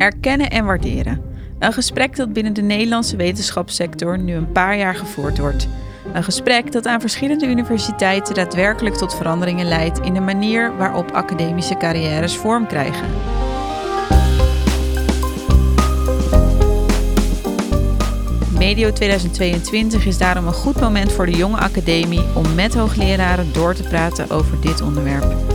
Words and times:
Erkennen 0.00 0.50
en 0.50 0.64
waarderen. 0.64 1.22
Een 1.58 1.72
gesprek 1.72 2.16
dat 2.16 2.32
binnen 2.32 2.52
de 2.52 2.62
Nederlandse 2.62 3.16
wetenschapssector 3.16 4.18
nu 4.18 4.34
een 4.34 4.52
paar 4.52 4.76
jaar 4.76 4.94
gevoerd 4.94 5.38
wordt. 5.38 5.68
Een 6.12 6.24
gesprek 6.24 6.72
dat 6.72 6.86
aan 6.86 7.00
verschillende 7.00 7.46
universiteiten 7.46 8.34
daadwerkelijk 8.34 8.94
tot 8.94 9.14
veranderingen 9.14 9.66
leidt 9.66 9.98
in 9.98 10.14
de 10.14 10.20
manier 10.20 10.76
waarop 10.76 11.10
academische 11.10 11.76
carrières 11.76 12.36
vorm 12.36 12.66
krijgen. 12.66 13.08
Medio 18.58 18.92
2022 18.92 20.06
is 20.06 20.18
daarom 20.18 20.46
een 20.46 20.52
goed 20.52 20.80
moment 20.80 21.12
voor 21.12 21.26
de 21.26 21.36
jonge 21.36 21.58
academie 21.58 22.24
om 22.34 22.54
met 22.54 22.74
hoogleraren 22.74 23.52
door 23.52 23.74
te 23.74 23.82
praten 23.82 24.30
over 24.30 24.60
dit 24.60 24.80
onderwerp. 24.80 25.49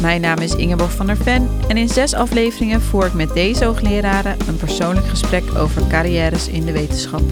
Mijn 0.00 0.20
naam 0.20 0.38
is 0.38 0.54
Ingeborg 0.54 0.92
van 0.92 1.06
der 1.06 1.16
Ven 1.16 1.48
en 1.68 1.76
in 1.76 1.88
zes 1.88 2.14
afleveringen 2.14 2.80
voer 2.80 3.06
ik 3.06 3.14
met 3.14 3.34
deze 3.34 3.64
hoogleraren 3.64 4.36
een 4.48 4.56
persoonlijk 4.56 5.06
gesprek 5.06 5.54
over 5.56 5.86
carrières 5.86 6.48
in 6.48 6.64
de 6.64 6.72
wetenschap. 6.72 7.22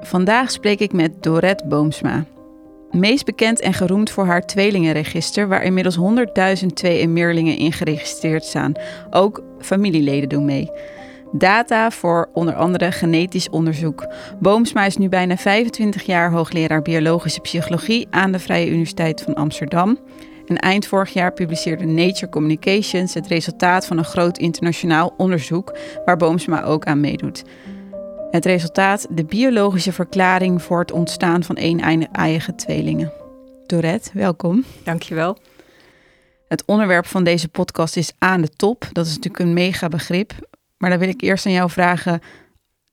Vandaag 0.00 0.50
spreek 0.50 0.80
ik 0.80 0.92
met 0.92 1.22
Dorette 1.22 1.66
Boomsma. 1.66 2.24
Meest 2.90 3.24
bekend 3.24 3.60
en 3.60 3.72
geroemd 3.72 4.10
voor 4.10 4.26
haar 4.26 4.46
tweelingenregister, 4.46 5.48
waar 5.48 5.62
inmiddels 5.62 5.96
100.000 5.96 6.66
twee- 6.74 7.00
en 7.00 7.12
meerlingen 7.12 7.56
in 7.56 7.72
geregistreerd 7.72 8.44
staan. 8.44 8.72
Ook 9.10 9.42
familieleden 9.58 10.28
doen 10.28 10.44
mee. 10.44 10.70
Data 11.32 11.90
voor 11.90 12.28
onder 12.32 12.54
andere 12.54 12.92
genetisch 12.92 13.50
onderzoek. 13.50 14.06
Boomsma 14.40 14.84
is 14.84 14.96
nu 14.96 15.08
bijna 15.08 15.36
25 15.36 16.02
jaar 16.02 16.30
hoogleraar 16.30 16.82
biologische 16.82 17.40
psychologie 17.40 18.06
aan 18.10 18.32
de 18.32 18.38
Vrije 18.38 18.70
Universiteit 18.70 19.22
van 19.22 19.34
Amsterdam. 19.34 19.98
En 20.46 20.58
eind 20.58 20.86
vorig 20.86 21.12
jaar 21.12 21.32
publiceerde 21.32 21.84
Nature 21.84 22.28
Communications 22.28 23.14
het 23.14 23.26
resultaat 23.26 23.86
van 23.86 23.98
een 23.98 24.04
groot 24.04 24.38
internationaal 24.38 25.14
onderzoek 25.16 25.76
waar 26.04 26.16
Boomsma 26.16 26.62
ook 26.62 26.84
aan 26.84 27.00
meedoet. 27.00 27.44
Het 28.30 28.44
resultaat: 28.44 29.06
de 29.10 29.24
biologische 29.24 29.92
verklaring 29.92 30.62
voor 30.62 30.80
het 30.80 30.92
ontstaan 30.92 31.42
van 31.42 31.56
een-eiige 31.58 32.54
tweelingen. 32.54 33.12
Dorette, 33.66 34.10
welkom. 34.12 34.64
Dankjewel. 34.84 35.36
Het 36.48 36.62
onderwerp 36.66 37.06
van 37.06 37.24
deze 37.24 37.48
podcast 37.48 37.96
is 37.96 38.12
aan 38.18 38.40
de 38.40 38.48
top. 38.48 38.88
Dat 38.92 39.06
is 39.06 39.14
natuurlijk 39.14 39.44
een 39.44 39.52
mega 39.52 39.88
begrip. 39.88 40.32
Maar 40.80 40.90
dan 40.90 40.98
wil 40.98 41.08
ik 41.08 41.20
eerst 41.20 41.46
aan 41.46 41.52
jou 41.52 41.70
vragen: 41.70 42.20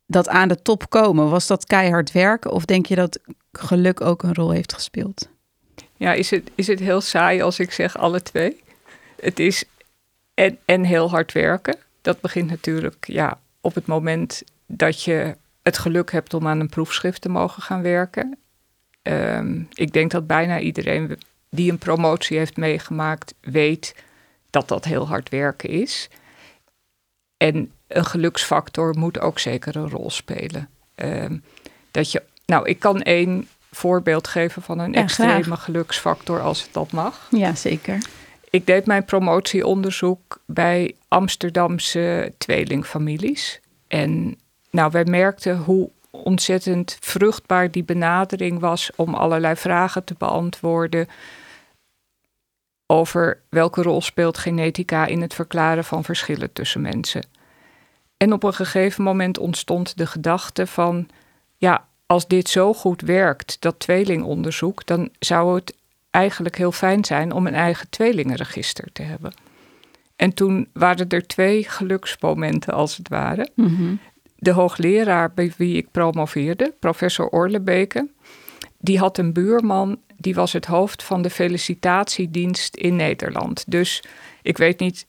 dat 0.06 0.28
aan 0.28 0.48
de 0.48 0.62
top 0.62 0.90
komen, 0.90 1.30
was 1.30 1.48
dat 1.48 1.66
keihard 1.66 2.12
werken? 2.12 2.52
Of 2.52 2.66
denk 2.66 2.86
je 2.86 2.96
dat 2.96 3.20
geluk 3.52 4.02
ook 4.02 4.24
een 4.24 4.34
rol 4.34 4.52
heeft 4.52 4.74
gespeeld? 4.74 5.30
Ja, 5.96 6.14
is 6.14 6.30
het, 6.30 6.52
is 6.56 6.68
het 6.68 6.80
heel 6.80 7.02
saai 7.02 7.42
als 7.42 7.60
ik 7.60 7.72
zeg 7.72 7.98
alle 7.98 8.22
twee? 8.22 8.64
Het 9.20 9.40
is 9.40 9.64
en, 10.34 10.58
en 10.66 10.84
heel 10.84 11.10
hard 11.10 11.32
werken. 11.32 11.76
Dat 12.02 12.22
begint 12.22 12.50
natuurlijk 12.50 13.06
ja, 13.08 13.40
op 13.62 13.76
het 13.76 13.86
moment 13.86 14.44
dat 14.66 15.04
je 15.04 15.36
het 15.62 15.78
geluk 15.78 16.12
hebt 16.12 16.34
om 16.34 16.48
aan 16.48 16.60
een 16.60 16.70
proefschrift 16.70 17.22
te 17.22 17.30
mogen 17.30 17.62
gaan 17.62 17.82
werken. 17.82 18.38
Ehm, 19.02 19.62
ik 19.74 19.94
denk 19.94 20.12
dat 20.12 20.28
bijna 20.28 20.60
iedereen 20.60 21.18
die 21.50 21.72
een 21.72 21.78
promotie 21.78 22.38
heeft 22.38 22.58
meegemaakt, 22.58 23.34
weet 23.42 23.96
dat 24.50 24.68
dat 24.68 24.86
heel 24.86 25.08
hard 25.08 25.30
werken 25.30 25.70
is. 25.70 26.10
En 27.38 27.72
een 27.88 28.06
geluksfactor 28.06 28.98
moet 28.98 29.20
ook 29.20 29.40
zeker 29.40 29.76
een 29.76 29.90
rol 29.90 30.10
spelen. 30.10 30.70
Ehm, 30.96 31.38
dat 31.92 32.12
je, 32.12 32.24
nou, 32.46 32.68
ik 32.68 32.80
kan 32.80 33.02
één 33.02 33.48
voorbeeld 33.72 34.28
geven 34.28 34.62
van 34.62 34.80
een 34.80 34.94
extreme 34.94 35.58
geluksfactor, 35.58 36.42
als 36.42 36.62
het 36.62 36.74
dat 36.74 36.92
mag. 36.92 37.28
Ja, 37.32 37.56
zeker. 37.56 37.98
Ik 38.50 38.66
deed 38.66 38.86
mijn 38.86 39.06
promotieonderzoek 39.06 40.40
bij 40.46 40.96
Amsterdamse 41.08 42.34
tweelingfamilies. 42.38 43.60
En 43.88 44.38
nou, 44.70 44.92
wij 44.92 45.06
merkten 45.06 45.58
hoe 45.58 45.90
ontzettend 46.10 46.98
vruchtbaar 47.00 47.72
die 47.72 47.84
benadering 47.84 48.60
was 48.60 48.92
om 48.96 49.14
allerlei 49.14 49.56
vragen 49.56 50.04
te 50.04 50.16
beantwoorden 50.18 51.08
over 52.86 53.42
welke 53.50 53.82
rol 53.82 54.02
speelt 54.02 54.38
genetica 54.38 55.06
in 55.06 55.22
het 55.22 55.34
verklaren 55.34 55.84
van 55.84 56.04
verschillen 56.04 56.54
tussen 56.54 56.82
mensen. 56.82 57.24
En 58.18 58.34
op 58.34 58.44
een 58.44 58.54
gegeven 58.54 59.04
moment 59.04 59.38
ontstond 59.38 59.98
de 59.98 60.06
gedachte 60.06 60.68
van, 60.68 61.08
ja, 61.58 61.88
als 62.06 62.28
dit 62.28 62.50
zo 62.50 62.74
goed 62.74 63.02
werkt, 63.02 63.58
dat 63.60 63.80
tweelingonderzoek, 63.80 64.86
dan 64.86 65.10
zou 65.20 65.56
het 65.56 65.76
eigenlijk 66.10 66.58
heel 66.58 66.72
fijn 66.72 67.06
zijn 67.06 67.32
om 67.32 67.48
een 67.48 67.56
eigen 67.56 67.90
tweelingenregister 67.90 68.92
te 68.94 69.02
hebben. 69.02 69.34
En 70.16 70.34
toen 70.34 70.70
waren 70.74 71.10
er 71.10 71.28
twee 71.28 71.64
geluksmomenten, 71.64 72.74
als 72.74 72.98
het 72.98 73.10
ware. 73.10 73.50
Mm 73.56 74.00
de 74.40 74.52
hoogleraar 74.52 75.34
bij 75.34 75.54
wie 75.58 75.78
ik 75.78 75.92
promoveerde, 75.92 76.74
professor 76.80 77.30
Orlebeke, 77.30 78.08
die 78.80 79.00
had 79.00 79.18
een 79.18 79.34
buurman, 79.34 80.00
die 80.16 80.36
was 80.36 80.54
het 80.54 80.66
hoofd 80.66 81.04
van 81.04 81.22
de 81.22 81.30
felicitatiedienst 81.30 82.76
in 82.76 82.96
Nederland. 82.96 83.64
Dus 83.68 84.04
ik 84.42 84.58
weet 84.58 84.80
niet 84.80 85.06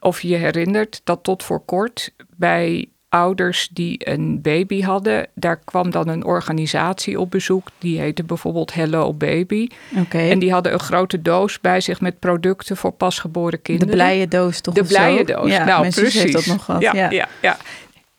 of 0.00 0.20
je 0.20 0.36
herinnert 0.36 1.00
dat 1.04 1.22
tot 1.22 1.42
voor 1.42 1.60
kort 1.64 2.12
bij 2.36 2.88
ouders 3.08 3.68
die 3.72 4.08
een 4.10 4.42
baby 4.42 4.82
hadden, 4.82 5.26
daar 5.34 5.58
kwam 5.64 5.90
dan 5.90 6.08
een 6.08 6.24
organisatie 6.24 7.20
op 7.20 7.30
bezoek. 7.30 7.68
Die 7.78 7.98
heette 7.98 8.24
bijvoorbeeld 8.24 8.74
Hello 8.74 9.12
Baby. 9.12 9.68
Okay. 9.96 10.30
En 10.30 10.38
die 10.38 10.52
hadden 10.52 10.72
een 10.72 10.80
grote 10.80 11.22
doos 11.22 11.60
bij 11.60 11.80
zich 11.80 12.00
met 12.00 12.18
producten 12.18 12.76
voor 12.76 12.92
pasgeboren 12.92 13.62
kinderen. 13.62 13.96
De 13.96 14.02
blije 14.02 14.28
doos 14.28 14.60
toch? 14.60 14.74
De 14.74 14.84
blije 14.84 15.24
doos. 15.24 15.50
Ja, 15.50 15.64
nou, 15.64 15.88
precies. 15.88 16.22
Heeft 16.22 16.32
dat 16.32 16.46
nog 16.46 16.64
gehad. 16.64 16.82
Ja, 16.82 16.92
ja. 16.94 17.10
ja, 17.10 17.28
ja. 17.42 17.56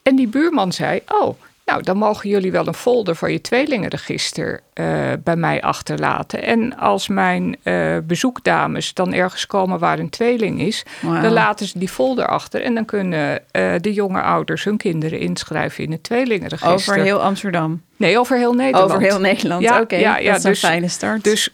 En 0.03 0.15
die 0.15 0.27
buurman 0.27 0.71
zei: 0.71 1.01
Oh, 1.07 1.35
nou, 1.69 1.83
dan 1.83 1.97
mogen 1.97 2.29
jullie 2.29 2.51
wel 2.51 2.67
een 2.67 2.73
folder 2.73 3.15
voor 3.15 3.31
je 3.31 3.41
tweelingenregister 3.41 4.59
uh, 4.73 5.11
bij 5.23 5.35
mij 5.35 5.61
achterlaten. 5.61 6.43
En 6.43 6.77
als 6.77 7.07
mijn 7.07 7.55
uh, 7.63 7.97
bezoekdames 8.03 8.93
dan 8.93 9.13
ergens 9.13 9.47
komen 9.47 9.79
waar 9.79 9.99
een 9.99 10.09
tweeling 10.09 10.61
is, 10.61 10.83
wow. 11.01 11.21
dan 11.21 11.31
laten 11.31 11.67
ze 11.67 11.79
die 11.79 11.89
folder 11.89 12.27
achter. 12.27 12.61
En 12.61 12.73
dan 12.73 12.85
kunnen 12.85 13.41
uh, 13.51 13.73
de 13.79 13.93
jonge 13.93 14.21
ouders 14.21 14.63
hun 14.63 14.77
kinderen 14.77 15.19
inschrijven 15.19 15.83
in 15.83 15.91
het 15.91 16.03
tweelingenregister. 16.03 16.93
Over 16.93 16.95
heel 16.95 17.21
Amsterdam? 17.21 17.81
Nee, 17.95 18.19
over 18.19 18.37
heel 18.37 18.53
Nederland. 18.53 18.91
Over 18.91 19.01
heel 19.01 19.19
Nederland, 19.19 19.61
ja, 19.61 19.73
oké. 19.73 19.81
Okay. 19.81 19.99
Ja, 19.99 20.17
ja, 20.17 20.27
dat 20.31 20.37
is 20.37 20.43
dus, 20.43 20.63
een 20.63 20.69
fijne 20.69 20.87
start. 20.87 21.23
Dus 21.23 21.53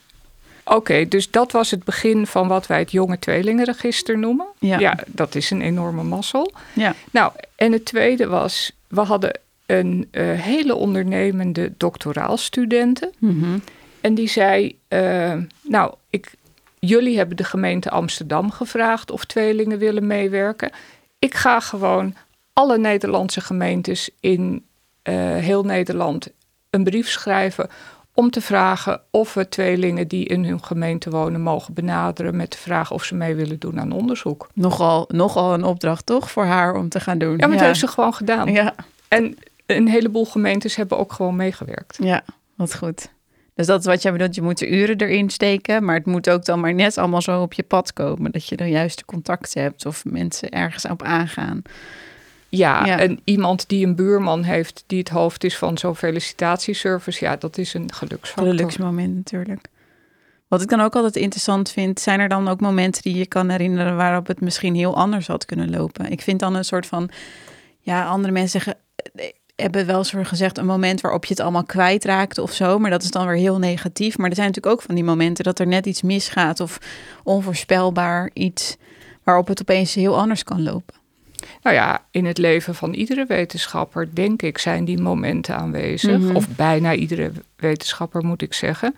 Oké, 0.67 0.77
okay, 0.77 1.07
dus 1.07 1.31
dat 1.31 1.51
was 1.51 1.71
het 1.71 1.83
begin 1.83 2.27
van 2.27 2.47
wat 2.47 2.67
wij 2.67 2.79
het 2.79 2.91
jonge 2.91 3.19
tweelingenregister 3.19 4.17
noemen. 4.17 4.45
Ja, 4.59 4.79
ja 4.79 4.97
dat 5.07 5.35
is 5.35 5.51
een 5.51 5.61
enorme 5.61 6.03
mazzel. 6.03 6.53
Ja. 6.73 6.93
Nou, 7.11 7.31
en 7.55 7.71
het 7.71 7.85
tweede 7.85 8.27
was, 8.27 8.71
we 8.87 9.01
hadden 9.01 9.39
een 9.65 10.07
uh, 10.11 10.39
hele 10.39 10.75
ondernemende 10.75 11.73
doctoraalstudenten. 11.77 13.11
Mm 13.19 13.41
-hmm. 13.41 13.61
En 14.01 14.13
die 14.13 14.29
zei, 14.29 14.79
uh, 14.89 15.33
nou, 15.61 15.93
ik, 16.09 16.33
jullie 16.79 17.17
hebben 17.17 17.37
de 17.37 17.43
gemeente 17.43 17.89
Amsterdam 17.89 18.51
gevraagd 18.51 19.11
of 19.11 19.25
tweelingen 19.25 19.77
willen 19.77 20.07
meewerken. 20.07 20.71
Ik 21.19 21.33
ga 21.33 21.59
gewoon 21.59 22.15
alle 22.53 22.77
Nederlandse 22.77 23.41
gemeentes 23.41 24.09
in 24.19 24.65
uh, 25.03 25.15
heel 25.35 25.63
Nederland 25.63 26.27
een 26.69 26.83
brief 26.83 27.09
schrijven 27.09 27.69
om 28.13 28.29
te 28.29 28.41
vragen 28.41 29.01
of 29.11 29.33
we 29.33 29.49
tweelingen 29.49 30.07
die 30.07 30.25
in 30.25 30.45
hun 30.45 30.63
gemeente 30.63 31.09
wonen 31.09 31.41
mogen 31.41 31.73
benaderen 31.73 32.35
met 32.35 32.51
de 32.51 32.57
vraag 32.57 32.91
of 32.91 33.03
ze 33.03 33.15
mee 33.15 33.35
willen 33.35 33.59
doen 33.59 33.79
aan 33.79 33.91
onderzoek. 33.91 34.49
Nogal, 34.53 35.05
nogal 35.07 35.53
een 35.53 35.63
opdracht 35.63 36.05
toch 36.05 36.31
voor 36.31 36.45
haar 36.45 36.75
om 36.75 36.89
te 36.89 36.99
gaan 36.99 37.17
doen. 37.17 37.37
Ja, 37.37 37.47
maar 37.47 37.49
ja. 37.49 37.55
dat 37.55 37.65
heeft 37.65 37.79
ze 37.79 37.87
gewoon 37.87 38.13
gedaan. 38.13 38.51
Ja. 38.51 38.75
En 39.07 39.37
een 39.65 39.87
heleboel 39.87 40.25
gemeentes 40.25 40.75
hebben 40.75 40.97
ook 40.97 41.13
gewoon 41.13 41.35
meegewerkt. 41.35 41.97
Ja, 42.01 42.23
wat 42.55 42.75
goed. 42.75 43.13
Dus 43.53 43.65
dat 43.65 43.79
is 43.79 43.85
wat 43.85 44.01
jij 44.01 44.12
bedoelt, 44.12 44.35
je 44.35 44.41
moet 44.41 44.57
de 44.57 44.69
uren 44.69 44.97
erin 44.97 45.29
steken, 45.29 45.85
maar 45.85 45.95
het 45.95 46.06
moet 46.06 46.29
ook 46.29 46.45
dan 46.45 46.59
maar 46.59 46.73
net 46.73 46.97
allemaal 46.97 47.21
zo 47.21 47.41
op 47.41 47.53
je 47.53 47.63
pad 47.63 47.94
komen. 47.94 48.31
Dat 48.31 48.47
je 48.47 48.56
de 48.56 48.69
juiste 48.69 49.06
contacten 49.06 49.62
hebt 49.62 49.85
of 49.85 50.06
mensen 50.06 50.50
ergens 50.50 50.85
op 50.85 51.03
aangaan. 51.03 51.62
Ja, 52.50 52.85
ja, 52.85 53.00
en 53.00 53.19
iemand 53.23 53.69
die 53.69 53.85
een 53.85 53.95
buurman 53.95 54.44
heeft 54.44 54.83
die 54.88 55.00
het 55.00 55.09
hoofd 55.09 55.44
is 55.44 55.57
van 55.57 55.77
zo'n 55.77 55.95
felicitatieservice, 55.95 57.25
ja, 57.25 57.35
dat 57.35 57.57
is 57.57 57.73
een 57.73 57.94
geluksfactor. 57.94 58.53
Geluksmoment 58.53 59.15
natuurlijk. 59.15 59.68
Wat 60.47 60.61
ik 60.61 60.69
dan 60.69 60.81
ook 60.81 60.95
altijd 60.95 61.15
interessant 61.15 61.71
vind, 61.71 62.00
zijn 62.00 62.19
er 62.19 62.29
dan 62.29 62.47
ook 62.47 62.59
momenten 62.59 63.01
die 63.01 63.15
je 63.15 63.25
kan 63.25 63.50
herinneren 63.50 63.95
waarop 63.95 64.27
het 64.27 64.41
misschien 64.41 64.75
heel 64.75 64.95
anders 64.95 65.27
had 65.27 65.45
kunnen 65.45 65.69
lopen? 65.69 66.11
Ik 66.11 66.21
vind 66.21 66.39
dan 66.39 66.56
een 66.56 66.65
soort 66.65 66.85
van, 66.85 67.09
ja, 67.79 68.06
andere 68.06 68.33
mensen 68.33 68.61
zeggen, 68.61 68.83
hebben 69.56 69.86
wel 69.86 70.04
soort 70.04 70.28
gezegd 70.28 70.57
een 70.57 70.66
moment 70.66 71.02
waarop 71.02 71.25
je 71.25 71.34
het 71.34 71.44
allemaal 71.44 71.63
kwijtraakt 71.63 72.38
of 72.38 72.52
zo, 72.54 72.80
maar 72.80 72.90
dat 72.90 73.04
is 73.04 73.12
dan 73.12 73.28
weer 73.28 73.36
heel 73.36 73.60
negatief. 73.60 74.18
Maar 74.18 74.30
er 74.30 74.36
zijn 74.36 74.48
natuurlijk 74.48 74.75
ook 74.75 74.81
van 74.81 74.96
die 74.96 75.04
momenten 75.04 75.44
dat 75.44 75.60
er 75.60 75.68
net 75.68 75.86
iets 75.86 76.02
misgaat 76.02 76.60
of 76.60 76.80
onvoorspelbaar 77.24 78.30
iets 78.34 78.78
waarop 79.24 79.48
het 79.48 79.62
opeens 79.62 79.94
heel 79.94 80.18
anders 80.18 80.44
kan 80.44 80.63
lopen. 80.63 80.96
Nou 81.62 81.75
ja, 81.75 82.06
in 82.12 82.25
het 82.25 82.38
leven 82.38 82.75
van 82.75 82.94
iedere 82.94 83.25
wetenschapper, 83.25 84.16
denk 84.16 84.42
ik, 84.42 84.57
zijn 84.57 84.86
die 84.86 85.02
momenten 85.02 85.56
aanwezig. 85.56 86.18
Mm 86.18 86.28
-hmm. 86.28 86.36
Of 86.36 86.48
bijna 86.48 86.94
iedere 86.94 87.31
wetenschapper, 87.56 88.25
moet 88.25 88.42
ik 88.42 88.54
zeggen. 88.54 88.96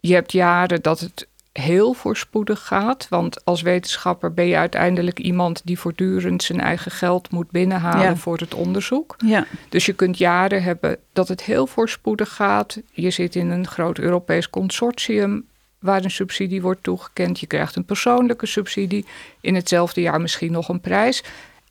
Je 0.00 0.14
hebt 0.14 0.32
jaren 0.32 0.82
dat 0.82 1.00
het 1.00 1.28
heel 1.52 1.92
voorspoedig 1.92 2.66
gaat. 2.66 3.06
Want 3.08 3.44
als 3.44 3.62
wetenschapper 3.62 4.34
ben 4.34 4.46
je 4.46 4.56
uiteindelijk 4.56 5.18
iemand 5.18 5.60
die 5.64 5.78
voortdurend 5.78 6.42
zijn 6.42 6.60
eigen 6.60 6.90
geld 6.90 7.30
moet 7.30 7.50
binnenhalen 7.50 8.02
Ja. 8.06 8.16
voor 8.16 8.38
het 8.38 8.54
onderzoek. 8.54 9.14
Ja, 9.26 9.46
Dus 9.68 9.86
je 9.86 9.92
kunt 9.92 10.18
jaren 10.18 10.62
hebben 10.62 10.96
dat 11.12 11.28
het 11.28 11.42
heel 11.42 11.66
voorspoedig 11.66 12.34
gaat. 12.34 12.80
Je 12.90 13.10
zit 13.10 13.34
in 13.36 13.50
een 13.50 13.66
groot 13.66 13.98
Europees 13.98 14.50
consortium 14.50 15.44
waar 15.78 16.04
een 16.04 16.10
subsidie 16.10 16.62
wordt 16.62 16.82
toegekend. 16.82 17.40
Je 17.40 17.46
krijgt 17.46 17.76
een 17.76 17.84
persoonlijke 17.84 18.46
subsidie. 18.46 19.06
In 19.40 19.54
hetzelfde 19.54 20.00
jaar 20.00 20.20
misschien 20.20 20.52
nog 20.52 20.68
een 20.68 20.80
prijs. 20.80 21.24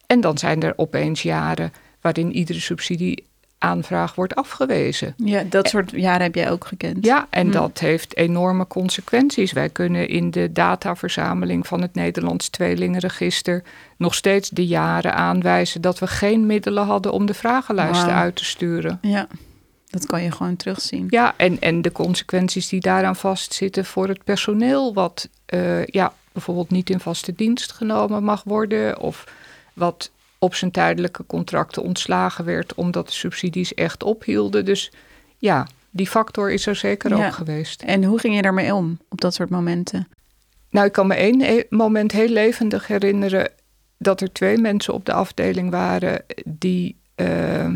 En 0.08 0.22
dan 0.22 0.38
zijn 0.38 0.62
er 0.64 0.74
opeens 0.76 1.22
jaren 1.22 1.74
waarin 2.02 2.32
iedere 2.36 2.60
subsidieaanvraag 3.62 4.16
wordt 4.16 4.36
afgewezen. 4.36 5.14
ja, 5.18 5.44
dat 5.44 5.68
soort 5.68 5.92
jaren 5.92 6.22
heb 6.22 6.36
jij 6.36 6.52
ook 6.52 6.66
gekend. 6.66 7.06
Ja, 7.06 7.28
en 7.30 7.46
Hm. 7.46 7.52
dat 7.52 7.80
heeft 7.80 8.18
enorme 8.18 8.68
consequenties. 8.68 9.52
Wij 9.52 9.70
kunnen 9.70 10.08
in 10.08 10.32
de 10.32 10.52
dataverzameling 10.52 11.68
van 11.68 11.82
het 11.82 11.94
Nederlands 11.94 12.50
Tweelingenregister 12.50 13.64
nog 13.98 14.14
steeds 14.16 14.50
de 14.50 14.66
jaren 14.66 15.14
aanwijzen 15.14 15.82
dat 15.82 16.00
we 16.00 16.08
geen 16.08 16.46
middelen 16.46 16.86
hadden 16.86 17.12
om 17.12 17.26
de 17.26 17.34
vragenlijsten 17.34 18.14
uit 18.14 18.36
te 18.36 18.46
sturen. 18.46 18.98
Ja, 19.02 19.28
dat 19.90 20.06
kan 20.06 20.24
je 20.24 20.32
gewoon 20.32 20.56
terugzien. 20.56 21.08
Ja, 21.10 21.34
en, 21.38 21.60
en 21.60 21.82
de 21.82 21.92
consequenties 21.92 22.68
die 22.70 22.80
daaraan 22.82 23.16
vastzitten 23.16 23.86
voor 23.86 24.08
het 24.08 24.24
personeel, 24.24 24.94
wat 24.94 25.30
eh, 25.46 25.86
ja, 25.86 26.14
bijvoorbeeld 26.32 26.70
niet 26.72 26.90
in 26.90 27.00
vaste 27.00 27.34
dienst 27.36 27.72
genomen 27.72 28.24
mag 28.24 28.44
worden, 28.44 29.00
of 29.00 29.24
wat 29.74 30.12
op 30.44 30.56
zijn 30.56 30.72
tijdelijke 30.72 31.26
contracten 31.26 31.84
ontslagen 31.84 32.46
werd 32.46 32.74
omdat 32.74 33.08
de 33.08 33.14
subsidies 33.14 33.74
echt 33.74 34.04
ophielden. 34.04 34.66
Dus 34.66 34.92
ja, 35.38 35.68
die 35.90 36.08
factor 36.08 36.52
is 36.52 36.66
er 36.66 36.76
zeker 36.76 37.18
Ja. 37.18 37.26
ook 37.26 37.34
geweest. 37.34 37.82
En 37.82 38.04
hoe 38.04 38.20
ging 38.20 38.36
je 38.36 38.42
daarmee 38.42 38.74
om 38.74 39.00
op 39.10 39.22
dat 39.22 39.34
soort 39.34 39.50
momenten? 39.50 40.08
Nou, 40.70 40.86
ik 40.86 40.92
kan 40.92 41.08
me 41.08 41.14
één 41.16 41.42
e- 41.42 41.64
moment 41.70 42.12
heel 42.12 42.28
levendig 42.28 42.88
herinneren 42.88 43.50
dat 43.98 44.22
er 44.22 44.32
twee 44.32 44.58
mensen 44.58 44.94
op 44.94 45.06
de 45.06 45.14
afdeling 45.14 45.70
waren 45.70 46.24
die 46.46 46.96
eh, 47.16 47.70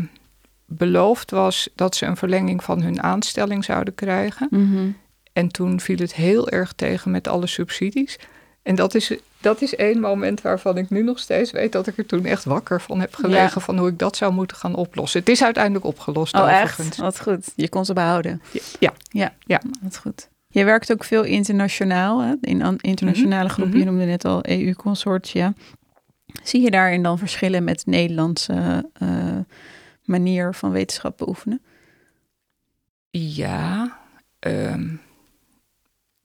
beloofd 0.66 1.30
was 1.30 1.68
dat 1.74 1.96
ze 1.96 2.06
een 2.06 2.16
verlenging 2.16 2.64
van 2.64 2.82
hun 2.82 3.02
aanstelling 3.02 3.64
zouden 3.64 3.94
krijgen. 3.94 4.48
Mhm. 4.50 4.90
En 5.32 5.48
toen 5.48 5.80
viel 5.80 5.98
het 5.98 6.14
heel 6.14 6.48
erg 6.48 6.72
tegen 6.72 7.10
met 7.10 7.28
alle 7.28 7.46
subsidies. 7.46 8.18
En 8.66 8.74
dat 8.74 8.94
is, 8.94 9.12
dat 9.40 9.62
is 9.62 9.74
één 9.76 10.00
moment 10.00 10.40
waarvan 10.40 10.76
ik 10.78 10.90
nu 10.90 11.02
nog 11.02 11.18
steeds 11.18 11.50
weet 11.50 11.72
dat 11.72 11.86
ik 11.86 11.98
er 11.98 12.06
toen 12.06 12.24
echt 12.24 12.44
wakker 12.44 12.80
van 12.80 13.00
heb 13.00 13.14
gelegen. 13.14 13.42
Ja. 13.54 13.60
Van 13.60 13.78
hoe 13.78 13.88
ik 13.88 13.98
dat 13.98 14.16
zou 14.16 14.32
moeten 14.32 14.56
gaan 14.56 14.74
oplossen. 14.74 15.20
Het 15.20 15.28
is 15.28 15.42
uiteindelijk 15.42 15.84
opgelost 15.84 16.34
Oh, 16.34 16.42
overigens. 16.42 16.88
echt? 16.88 16.96
Wat 16.96 17.20
goed. 17.20 17.52
Je 17.56 17.68
kon 17.68 17.84
ze 17.84 17.92
behouden. 17.92 18.42
Ja. 18.78 18.92
Ja, 19.08 19.34
Ja. 19.40 19.60
wat 19.82 19.98
goed. 19.98 20.28
Je 20.48 20.64
werkt 20.64 20.92
ook 20.92 21.04
veel 21.04 21.24
internationaal, 21.24 22.20
hè? 22.22 22.34
in 22.40 22.76
internationale 22.80 23.48
groepen. 23.48 23.76
mhm. 23.78 23.84
Je 23.84 23.90
noemde 23.90 24.04
net 24.04 24.24
al 24.24 24.40
EU-consortia. 24.42 25.54
Zie 26.42 26.60
je 26.62 26.70
daarin 26.70 27.02
dan 27.02 27.18
verschillen 27.18 27.64
met 27.64 27.82
de 27.84 27.90
Nederlandse 27.90 28.90
eh, 28.92 29.08
manier 30.04 30.54
van 30.54 30.70
wetenschap 30.70 31.18
beoefenen? 31.18 31.62
Ja, 33.10 33.98
ehm, 34.38 34.86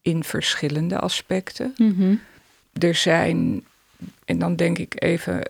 in 0.01 0.23
verschillende 0.23 0.99
aspecten. 0.99 1.73
Er 2.79 2.95
zijn, 2.95 3.65
en 4.25 4.39
dan 4.39 4.55
denk 4.55 4.77
ik 4.77 5.03
even 5.03 5.49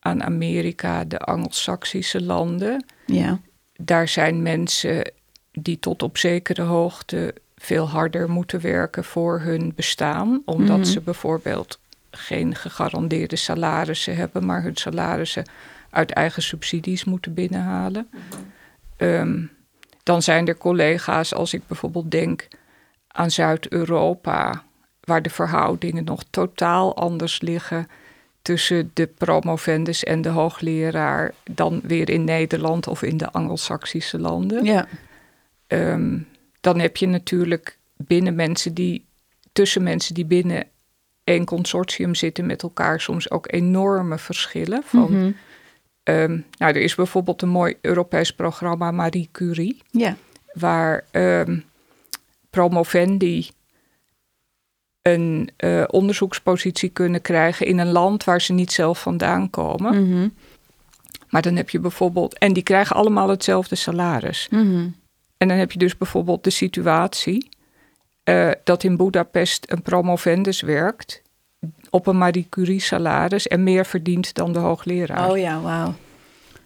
aan 0.00 0.22
Amerika, 0.22 1.04
de 1.04 1.18
Angelsaksische 1.18 2.22
landen. 2.22 2.84
Ja. 3.06 3.40
Daar 3.76 4.08
zijn 4.08 4.42
mensen 4.42 5.12
die 5.52 5.78
tot 5.78 6.02
op 6.02 6.18
zekere 6.18 6.62
hoogte 6.62 7.34
veel 7.56 7.88
harder 7.88 8.30
moeten 8.30 8.60
werken 8.60 9.04
voor 9.04 9.40
hun 9.40 9.72
bestaan, 9.76 10.42
omdat 10.44 10.78
Mhm. 10.78 10.86
ze 10.86 11.00
bijvoorbeeld 11.00 11.78
geen 12.10 12.54
gegarandeerde 12.54 13.36
salarissen 13.36 14.16
hebben, 14.16 14.46
maar 14.46 14.62
hun 14.62 14.76
salarissen 14.76 15.44
uit 15.90 16.10
eigen 16.12 16.42
subsidies 16.42 17.04
moeten 17.04 17.34
binnenhalen. 17.34 18.08
Ehm, 18.96 19.42
dan 20.02 20.22
zijn 20.22 20.46
er 20.48 20.56
collega's, 20.56 21.34
als 21.34 21.54
ik 21.54 21.66
bijvoorbeeld 21.66 22.10
denk 22.10 22.48
aan 23.08 23.30
Zuid-Europa, 23.30 24.64
waar 25.04 25.22
de 25.22 25.30
verhoudingen 25.30 26.04
nog 26.04 26.22
totaal 26.30 26.96
anders 26.96 27.40
liggen 27.40 27.88
tussen 28.42 28.90
de 28.94 29.06
promovendus 29.06 30.04
en 30.04 30.22
de 30.22 30.28
hoogleraar 30.28 31.34
dan 31.50 31.80
weer 31.82 32.10
in 32.10 32.24
Nederland 32.24 32.86
of 32.86 33.02
in 33.02 33.16
de 33.16 33.32
Angelsaksische 33.32 34.18
landen. 34.18 34.64
Ja. 34.64 34.86
Ehm, 35.66 36.18
dan 36.60 36.78
heb 36.80 36.96
je 36.96 37.06
natuurlijk 37.06 37.78
binnen 37.96 38.34
mensen 38.34 38.74
die 38.74 39.04
tussen 39.52 39.82
mensen 39.82 40.14
die 40.14 40.24
binnen 40.24 40.66
één 41.24 41.44
consortium 41.44 42.14
zitten 42.14 42.46
met 42.46 42.62
elkaar 42.62 43.00
soms 43.00 43.30
ook 43.30 43.52
enorme 43.52 44.18
verschillen. 44.18 44.82
Van, 44.84 45.12
Mhm. 45.12 45.30
ehm, 46.02 46.30
nou, 46.58 46.74
er 46.74 46.82
is 46.82 46.94
bijvoorbeeld 46.94 47.42
een 47.42 47.48
mooi 47.48 47.76
Europees 47.80 48.30
programma 48.34 48.90
Marie 48.90 49.28
Curie, 49.32 49.82
Ja. 49.90 50.16
waar 50.52 51.04
ehm, 51.10 51.58
promovendi 52.50 53.48
een 55.12 55.50
eh, 55.56 55.84
onderzoekspositie 55.86 56.88
kunnen 56.88 57.20
krijgen 57.20 57.66
in 57.66 57.78
een 57.78 57.92
land 57.92 58.24
waar 58.24 58.40
ze 58.40 58.52
niet 58.52 58.72
zelf 58.72 59.00
vandaan 59.00 59.50
komen. 59.50 60.08
Mhm. 60.08 60.28
Maar 61.28 61.42
dan 61.42 61.56
heb 61.56 61.70
je 61.70 61.78
bijvoorbeeld, 61.78 62.38
en 62.38 62.52
die 62.52 62.62
krijgen 62.62 62.96
allemaal 62.96 63.28
hetzelfde 63.28 63.74
salaris. 63.74 64.48
Mhm. 64.50 64.88
En 65.36 65.48
dan 65.48 65.56
heb 65.56 65.72
je 65.72 65.78
dus 65.78 65.96
bijvoorbeeld 65.96 66.44
de 66.44 66.50
situatie 66.50 67.48
eh, 68.22 68.50
dat 68.64 68.84
in 68.84 68.96
Budapest 68.96 69.70
een 69.70 69.82
promovendus 69.82 70.60
werkt 70.60 71.22
op 71.90 72.06
een 72.06 72.18
Marie 72.18 72.46
Curie 72.50 72.80
salaris 72.80 73.46
en 73.46 73.62
meer 73.62 73.86
verdient 73.86 74.34
dan 74.34 74.52
de 74.52 74.58
hoogleraar. 74.58 75.30
Oh 75.30 75.38
ja, 75.38 75.60
wauw. 75.60 75.94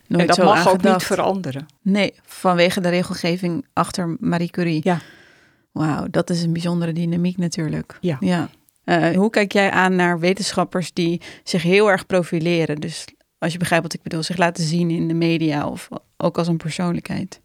En 0.08 0.26
dat 0.26 0.38
mag 0.38 0.68
ook 0.68 0.82
niet 0.82 1.02
veranderen. 1.02 1.66
Nee, 1.82 2.14
vanwege 2.22 2.80
de 2.80 2.88
regelgeving 2.88 3.66
achter 3.72 4.16
Marie 4.20 4.50
Curie. 4.50 4.80
Ja. 4.84 5.00
Wauw, 5.78 6.06
dat 6.10 6.30
is 6.30 6.42
een 6.42 6.52
bijzondere 6.52 6.92
dynamiek 6.92 7.36
natuurlijk. 7.36 7.96
Ja. 8.00 8.16
ja. 8.20 8.48
Eh, 8.84 9.16
hoe 9.16 9.30
kijk 9.30 9.52
jij 9.52 9.70
aan 9.70 9.96
naar 9.96 10.18
wetenschappers 10.18 10.92
die 10.92 11.20
zich 11.44 11.62
heel 11.62 11.90
erg 11.90 12.06
profileren? 12.06 12.76
Dus 12.76 13.04
als 13.38 13.52
je 13.52 13.58
begrijpt 13.58 13.84
wat 13.84 13.94
ik 13.94 14.02
bedoel, 14.02 14.22
zich 14.22 14.36
laten 14.36 14.64
zien 14.64 14.90
in 14.90 15.08
de 15.08 15.14
media 15.14 15.66
of 15.68 15.88
ook 16.16 16.38
als 16.38 16.48
een 16.48 16.56
persoonlijkheid. 16.56 17.40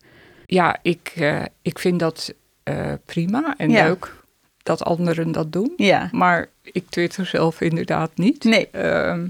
Ja, 0.46 0.78
ik, 0.82 1.14
eh, 1.16 1.42
ik 1.62 1.80
vind 1.80 2.00
dat 2.00 2.34
eh, 2.64 2.94
prima 3.06 3.54
en 3.58 3.70
Ja. 3.70 3.84
leuk 3.86 4.14
dat 4.64 4.84
anderen 4.84 5.32
dat 5.32 5.52
doen. 5.52 5.74
Ja. 5.78 6.10
Maar 6.12 6.50
ik 6.62 6.90
twitter 6.90 7.26
zelf 7.26 7.62
inderdaad 7.62 8.12
niet. 8.18 8.44
Nee. 8.44 8.70
Ehm, 8.72 9.28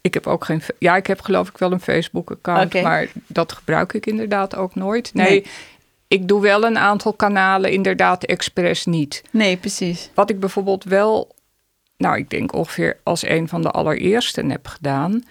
ik 0.00 0.14
heb 0.14 0.26
ook 0.26 0.44
geen. 0.44 0.62
Ja, 0.78 0.96
ik 0.96 1.06
heb 1.06 1.20
geloof 1.20 1.48
ik 1.48 1.58
wel 1.58 1.72
een 1.72 1.80
Facebook-account, 1.80 2.82
maar 2.82 3.08
dat 3.26 3.52
gebruik 3.52 3.92
ik 3.92 4.06
inderdaad 4.06 4.56
ook 4.56 4.74
nooit. 4.74 5.14
Nee, 5.14 5.28
Nee. 5.30 5.44
Ik 6.10 6.28
doe 6.28 6.40
wel 6.40 6.64
een 6.64 6.78
aantal 6.78 7.12
kanalen, 7.12 7.70
inderdaad, 7.72 8.24
expres 8.24 8.84
niet. 8.86 9.22
Nee, 9.30 9.56
precies. 9.56 10.10
Wat 10.14 10.30
ik 10.30 10.40
bijvoorbeeld 10.40 10.84
wel, 10.84 11.34
nou, 11.96 12.16
ik 12.16 12.30
denk 12.30 12.52
ongeveer 12.54 12.98
als 13.02 13.28
een 13.28 13.48
van 13.48 13.62
de 13.62 13.70
allereersten 13.70 14.50
heb 14.50 14.66
gedaan, 14.66 15.22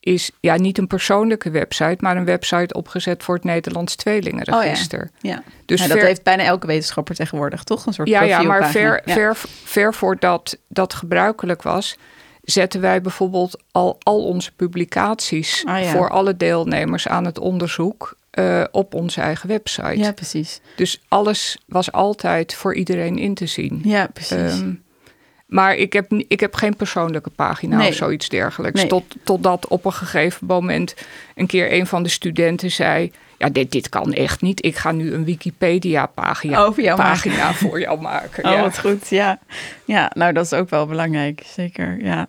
is 0.00 0.30
ja, 0.40 0.56
niet 0.56 0.78
een 0.78 0.86
persoonlijke 0.86 1.50
website, 1.50 1.96
maar 1.98 2.16
een 2.16 2.24
website 2.24 2.74
opgezet 2.74 3.22
voor 3.22 3.34
het 3.34 3.44
Nederlands 3.44 3.94
Tweelingenregister. 3.96 5.10
Ja. 5.20 5.42
Dus 5.66 5.80
Ja, 5.82 5.88
dat 5.88 5.96
ver- 5.98 6.06
heeft 6.06 6.22
bijna 6.22 6.42
elke 6.42 6.66
wetenschapper 6.66 7.14
tegenwoordig, 7.14 7.64
toch? 7.64 7.86
Een 7.86 7.92
soort 7.92 8.08
ja, 8.08 8.22
ja, 8.22 8.42
maar 8.42 8.70
ver, 8.70 9.02
Ja. 9.04 9.12
ver, 9.14 9.36
ver 9.64 9.94
voordat 9.94 10.58
dat 10.68 10.94
gebruikelijk 10.94 11.62
was, 11.62 11.96
zetten 12.42 12.80
wij 12.80 13.00
bijvoorbeeld 13.00 13.62
al, 13.72 13.96
al 14.02 14.24
onze 14.24 14.52
publicaties 14.52 15.62
Ah, 15.66 15.82
ja. 15.82 15.90
voor 15.90 16.10
alle 16.10 16.36
deelnemers 16.36 17.08
aan 17.08 17.24
het 17.24 17.38
onderzoek 17.38 18.16
eh, 18.30 18.64
op 18.70 18.94
onze 18.94 19.20
eigen 19.20 19.48
website. 19.48 19.98
Ja, 19.98 20.12
precies. 20.12 20.60
Dus 20.76 21.00
alles 21.08 21.58
was 21.66 21.92
altijd 21.92 22.54
voor 22.54 22.74
iedereen 22.74 23.18
in 23.18 23.34
te 23.34 23.46
zien. 23.46 23.80
Ja, 23.84 24.06
precies. 24.12 24.36
Ehm, 24.60 24.72
maar 25.46 25.74
ik 25.74 25.92
heb, 25.92 26.12
ik 26.28 26.40
heb 26.40 26.54
geen 26.54 26.76
persoonlijke 26.76 27.30
pagina 27.30 27.76
Nee. 27.76 27.88
of 27.88 27.94
zoiets 27.94 28.28
dergelijks. 28.28 28.80
Nee. 28.80 28.88
Tot, 28.88 29.04
totdat 29.24 29.68
op 29.68 29.84
een 29.84 29.92
gegeven 29.92 30.46
moment 30.46 30.94
een 31.34 31.46
keer 31.46 31.72
een 31.72 31.86
van 31.86 32.02
de 32.02 32.08
studenten 32.08 32.70
zei... 32.70 33.12
ja, 33.38 33.48
dit, 33.48 33.70
dit 33.72 33.88
kan 33.88 34.12
echt 34.12 34.40
niet. 34.40 34.64
Ik 34.64 34.76
ga 34.76 34.92
nu 34.92 35.12
een 35.12 35.24
Wikipedia-pagina 35.24 36.68
maken. 36.68 36.96
pagina 36.96 37.52
voor 37.54 37.80
jou 37.80 38.00
maken. 38.00 38.44
Oh, 38.48 38.52
ja. 38.52 38.60
wat 38.60 38.78
goed. 38.78 39.08
Ja. 39.08 39.38
ja, 39.84 40.10
nou 40.14 40.32
dat 40.32 40.44
is 40.44 40.52
ook 40.52 40.70
wel 40.70 40.86
belangrijk. 40.86 41.42
Zeker, 41.46 42.04
ja. 42.04 42.26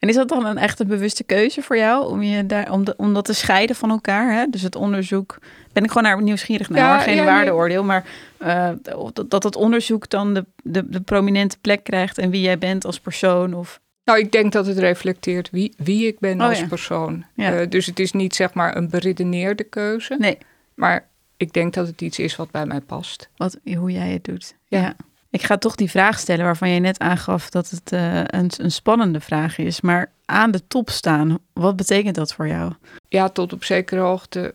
En 0.00 0.08
is 0.08 0.14
dat 0.14 0.28
dan 0.28 0.46
een 0.46 0.58
echt 0.58 0.80
een 0.80 0.86
bewuste 0.86 1.24
keuze 1.24 1.62
voor 1.62 1.76
jou 1.76 2.06
om, 2.08 2.22
je 2.22 2.46
daar, 2.46 2.72
om, 2.72 2.84
de, 2.84 2.94
om 2.96 3.14
dat 3.14 3.24
te 3.24 3.32
scheiden 3.34 3.76
van 3.76 3.90
elkaar? 3.90 4.32
Hè? 4.32 4.46
Dus 4.50 4.62
het 4.62 4.76
onderzoek, 4.76 5.38
ben 5.72 5.84
ik 5.84 5.88
gewoon 5.88 6.02
naar 6.02 6.22
nieuwsgierig 6.22 6.68
naar, 6.68 6.78
Ja, 6.78 6.98
geen 6.98 7.16
ja, 7.16 7.24
waardeoordeel, 7.24 7.84
maar 7.84 8.04
eh, 8.38 8.70
dat, 8.82 9.24
dat 9.28 9.42
het 9.42 9.56
onderzoek 9.56 10.08
dan 10.08 10.34
de, 10.34 10.44
de, 10.62 10.88
de 10.88 11.00
prominente 11.00 11.58
plek 11.60 11.84
krijgt 11.84 12.18
en 12.18 12.30
wie 12.30 12.40
jij 12.40 12.58
bent 12.58 12.84
als 12.84 13.00
persoon 13.00 13.54
of... 13.54 13.80
Nou, 14.04 14.18
ik 14.18 14.32
denk 14.32 14.52
dat 14.52 14.66
het 14.66 14.78
reflecteert 14.78 15.50
wie, 15.50 15.74
wie 15.76 16.06
ik 16.06 16.18
ben 16.18 16.40
Oh, 16.40 16.48
als 16.48 16.58
ja. 16.58 16.66
persoon. 16.66 17.24
Ja. 17.34 17.52
Eh, 17.54 17.68
dus 17.68 17.86
het 17.86 18.00
is 18.00 18.12
niet 18.12 18.34
zeg 18.34 18.54
maar 18.54 18.76
een 18.76 18.88
beredeneerde 18.90 19.64
keuze. 19.64 20.16
Nee, 20.18 20.38
Maar 20.74 21.08
ik 21.36 21.52
denk 21.52 21.74
dat 21.74 21.86
het 21.86 22.00
iets 22.02 22.18
is 22.18 22.36
wat 22.36 22.50
bij 22.50 22.66
mij 22.66 22.80
past. 22.80 23.28
wat, 23.36 23.58
hoe 23.74 23.90
jij 23.92 24.10
het 24.12 24.24
doet. 24.24 24.54
Ja. 24.66 24.80
Ja. 24.80 24.96
Ik 25.30 25.42
ga 25.42 25.56
toch 25.56 25.74
die 25.74 25.90
vraag 25.90 26.18
stellen 26.18 26.44
waarvan 26.44 26.68
jij 26.68 26.78
net 26.78 26.98
aangaf 26.98 27.50
dat 27.50 27.70
het 27.70 27.92
uh, 27.92 28.16
een, 28.24 28.50
een 28.56 28.72
spannende 28.72 29.20
vraag 29.20 29.58
is. 29.58 29.80
Maar 29.80 30.10
aan 30.24 30.50
de 30.50 30.66
top 30.66 30.90
staan, 30.90 31.38
wat 31.52 31.76
betekent 31.76 32.14
dat 32.14 32.34
voor 32.34 32.48
jou? 32.48 32.72
Ja, 33.08 33.28
tot 33.28 33.52
op 33.52 33.64
zekere 33.64 34.00
hoogte. 34.00 34.54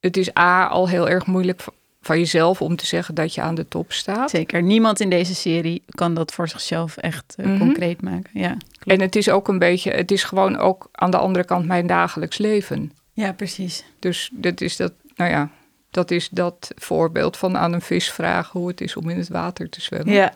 Het 0.00 0.16
is 0.16 0.36
A 0.36 0.66
al 0.66 0.88
heel 0.88 1.08
erg 1.08 1.26
moeilijk 1.26 1.64
van 2.00 2.18
jezelf 2.18 2.62
om 2.62 2.76
te 2.76 2.86
zeggen 2.86 3.14
dat 3.14 3.34
je 3.34 3.40
aan 3.40 3.54
de 3.54 3.68
top 3.68 3.92
staat. 3.92 4.30
Zeker. 4.30 4.62
Niemand 4.62 5.00
in 5.00 5.10
deze 5.10 5.34
serie 5.34 5.82
kan 5.86 6.14
dat 6.14 6.32
voor 6.32 6.48
zichzelf 6.48 6.96
echt 6.96 7.34
uh, 7.36 7.58
concreet 7.58 8.02
maken. 8.02 8.40
Ja, 8.40 8.48
klopt. 8.48 8.86
En 8.86 9.00
het 9.00 9.16
is 9.16 9.28
ook 9.28 9.48
een 9.48 9.58
beetje, 9.58 9.90
het 9.90 10.10
is 10.10 10.24
gewoon 10.24 10.56
ook 10.56 10.88
aan 10.92 11.10
de 11.10 11.18
andere 11.18 11.44
kant 11.44 11.66
mijn 11.66 11.86
dagelijks 11.86 12.38
leven. 12.38 12.92
Ja, 13.12 13.32
precies. 13.32 13.84
Dus 13.98 14.30
dat 14.32 14.60
is 14.60 14.76
dat, 14.76 14.92
nou 15.16 15.30
ja, 15.30 15.50
dat 15.90 16.10
is 16.10 16.28
dat 16.28 16.70
voorbeeld 16.76 17.36
van 17.36 17.56
aan 17.56 17.72
een 17.72 17.80
vis 17.80 18.10
vragen 18.12 18.60
hoe 18.60 18.68
het 18.68 18.80
is 18.80 18.96
om 18.96 19.08
in 19.10 19.16
het 19.18 19.28
water 19.28 19.68
te 19.68 19.80
zwemmen. 19.80 20.14
Ja, 20.14 20.32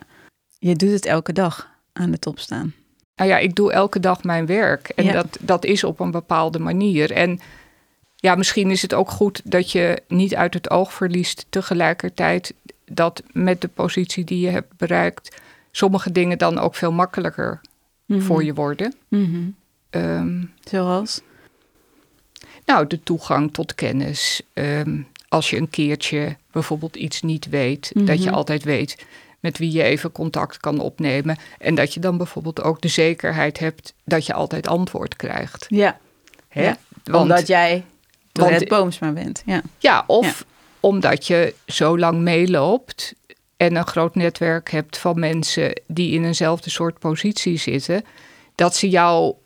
je 0.59 0.77
doet 0.77 0.91
het 0.91 1.07
elke 1.07 1.33
dag 1.33 1.69
aan 1.93 2.11
de 2.11 2.19
top 2.19 2.39
staan. 2.39 2.75
Nou 3.17 3.31
ja, 3.31 3.39
ik 3.39 3.55
doe 3.55 3.73
elke 3.73 4.01
dag 4.01 4.23
mijn 4.25 4.47
werk 4.47 4.89
en 4.89 5.05
Ja. 5.05 5.13
dat, 5.13 5.39
dat 5.41 5.65
is 5.65 5.85
op 5.85 6.01
een 6.01 6.11
bepaalde 6.11 6.59
manier. 6.59 7.13
En 7.13 7.41
ja, 8.17 8.35
misschien 8.35 8.71
is 8.71 8.83
het 8.83 8.95
ook 8.95 9.11
goed 9.11 9.41
dat 9.45 9.73
je 9.73 10.03
niet 10.09 10.35
uit 10.35 10.55
het 10.55 10.71
oog 10.71 10.93
verliest 10.93 11.47
tegelijkertijd 11.49 12.55
dat 12.85 13.23
met 13.33 13.61
de 13.61 13.69
positie 13.69 14.25
die 14.25 14.41
je 14.41 14.49
hebt 14.49 14.77
bereikt, 14.77 15.37
sommige 15.71 16.13
dingen 16.13 16.39
dan 16.39 16.59
ook 16.59 16.75
veel 16.75 16.93
makkelijker 16.93 17.61
Mhm. 18.07 18.21
voor 18.21 18.45
je 18.45 18.55
worden. 18.55 18.95
Mhm. 19.09 19.41
Ehm, 19.91 20.45
Zoals? 20.61 21.21
nou, 22.67 22.87
de 22.87 23.03
toegang 23.03 23.53
tot 23.53 23.75
kennis. 23.75 24.43
Ehm, 24.53 25.01
als 25.31 25.51
je 25.51 25.57
een 25.57 25.71
keertje 25.71 26.37
bijvoorbeeld 26.53 26.97
iets 26.97 27.23
niet 27.23 27.49
weet, 27.49 27.93
dat 27.95 28.19
je 28.23 28.27
Mhm. 28.29 28.35
altijd 28.35 28.63
weet 28.65 29.05
met 29.41 29.59
wie 29.59 29.73
je 29.73 29.83
even 29.83 30.13
contact 30.13 30.57
kan 30.57 30.79
opnemen. 30.81 31.37
En 31.59 31.75
dat 31.75 31.95
je 31.95 32.01
dan 32.01 32.17
bijvoorbeeld 32.17 32.63
ook 32.63 32.81
de 32.83 32.89
zekerheid 32.89 33.59
hebt 33.59 33.95
dat 34.05 34.27
je 34.27 34.33
altijd 34.35 34.69
antwoord 34.69 35.17
krijgt. 35.17 35.67
Ja, 35.69 35.99
Hè? 36.49 36.63
Ja, 36.63 36.77
Want, 37.05 37.23
omdat 37.23 37.47
jij 37.47 37.85
Dorette 38.33 38.67
Boomsma 38.67 39.11
bent. 39.13 39.43
Ja. 39.47 39.63
ja, 39.79 40.05
of 40.07 40.45
omdat 40.81 41.27
je 41.27 41.55
zo 41.67 41.99
lang 41.99 42.19
meeloopt 42.21 43.15
en 43.57 43.75
een 43.77 43.87
groot 43.87 44.15
netwerk 44.15 44.71
hebt 44.71 44.99
van 44.99 45.19
mensen 45.19 45.81
die 45.87 46.13
in 46.15 46.25
eenzelfde 46.25 46.71
soort 46.71 46.99
positie 46.99 47.57
zitten, 47.59 48.05
dat 48.55 48.77
ze 48.77 48.89
jouw 48.89 49.39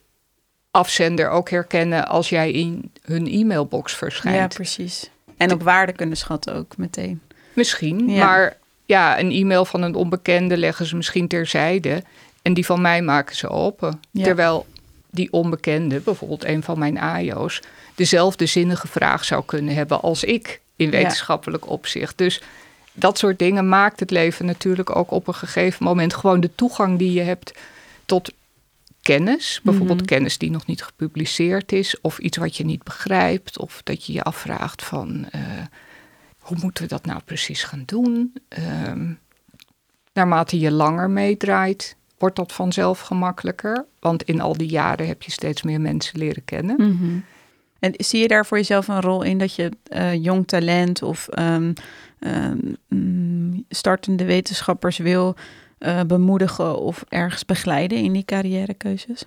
afzender 0.70 1.28
ook 1.30 1.50
herkennen 1.50 2.06
als 2.08 2.28
jij 2.28 2.50
in 2.50 2.90
hun 3.02 3.26
e-mailbox 3.26 3.92
ja, 3.92 3.98
verschijnt. 3.98 4.54
precies. 4.54 5.10
En 5.36 5.52
ook 5.52 5.62
waarde 5.62 5.92
kunnen 5.92 6.16
schatten 6.16 6.54
ook 6.54 6.76
meteen. 6.76 7.20
Misschien, 7.52 8.08
Ja. 8.08 8.24
maar 8.24 8.56
ja, 8.86 9.18
een 9.18 9.30
e-mail 9.30 9.64
van 9.64 9.82
een 9.82 9.94
onbekende 9.94 10.56
leggen 10.56 10.86
ze 10.86 10.96
misschien 10.96 11.28
terzijde 11.28 12.02
en 12.42 12.54
die 12.54 12.66
van 12.66 12.80
mij 12.80 13.02
maken 13.02 13.36
ze 13.36 13.48
open. 13.48 14.00
Ja. 14.10 14.24
Terwijl 14.24 14.66
die 15.10 15.32
onbekende, 15.32 16.00
bijvoorbeeld 16.00 16.44
een 16.44 16.62
van 16.62 16.78
mijn 16.78 16.98
AIO's, 16.98 17.60
dezelfde 17.94 18.46
zinnige 18.46 18.88
vraag 18.88 19.24
zou 19.24 19.42
kunnen 19.46 19.74
hebben 19.74 20.00
als 20.02 20.24
ik 20.24 20.60
in 20.76 20.84
Ja. 20.86 20.90
wetenschappelijk 20.90 21.70
opzicht. 21.70 22.18
Dus 22.18 22.42
dat 22.92 23.18
soort 23.18 23.38
dingen 23.38 23.68
maakt 23.68 24.00
het 24.00 24.10
leven 24.10 24.46
natuurlijk 24.46 24.96
ook 24.96 25.10
op 25.10 25.28
een 25.28 25.34
gegeven 25.34 25.84
moment 25.84 26.14
gewoon 26.14 26.40
de 26.40 26.54
toegang 26.54 26.98
die 26.98 27.12
je 27.12 27.20
hebt 27.22 27.54
tot 28.04 28.32
kennis. 29.04 29.60
Bijvoorbeeld 29.62 29.98
Mhm. 29.98 30.08
kennis 30.08 30.38
die 30.38 30.50
nog 30.50 30.66
niet 30.66 30.82
gepubliceerd 30.82 31.72
is, 31.72 32.00
of 32.00 32.18
iets 32.18 32.36
wat 32.36 32.56
je 32.56 32.64
niet 32.64 32.82
begrijpt, 32.82 33.58
of 33.58 33.80
dat 33.84 34.04
je 34.06 34.12
je 34.12 34.22
afvraagt 34.22 34.84
van 34.84 35.26
eh, 35.30 35.40
hoe 36.38 36.56
moeten 36.62 36.82
we 36.82 36.88
dat 36.88 37.06
nou 37.06 37.20
precies 37.24 37.62
gaan 37.64 37.82
doen? 37.86 38.32
Ehm, 38.48 39.12
naarmate 40.12 40.58
je 40.58 40.70
langer 40.70 41.10
meedraait, 41.10 41.96
wordt 42.18 42.36
dat 42.36 42.52
vanzelf 42.52 43.00
gemakkelijker. 43.00 43.86
Want 44.00 44.22
in 44.22 44.40
al 44.40 44.56
die 44.56 44.68
jaren 44.68 45.06
heb 45.06 45.22
je 45.22 45.30
steeds 45.30 45.62
meer 45.62 45.80
mensen 45.80 46.18
leren 46.18 46.44
kennen. 46.44 46.76
Mhm. 46.76 47.18
En 47.78 47.92
zie 47.96 48.20
je 48.20 48.28
daar 48.28 48.46
voor 48.46 48.56
jezelf 48.56 48.88
een 48.88 49.00
rol 49.00 49.22
in 49.22 49.38
dat 49.38 49.54
je 49.54 49.70
eh, 49.84 50.14
jong 50.24 50.46
talent 50.46 51.02
of 51.02 51.28
ehm, 51.28 51.72
ehm, 52.18 52.58
mm, 52.88 53.64
startende 53.68 54.24
wetenschappers 54.24 54.98
wil 54.98 55.36
eh, 55.78 56.00
bemoedigen 56.02 56.78
of 56.78 57.04
ergens 57.08 57.44
begeleiden 57.44 57.98
in 57.98 58.12
die 58.12 58.24
carrièrekeuzes? 58.24 59.24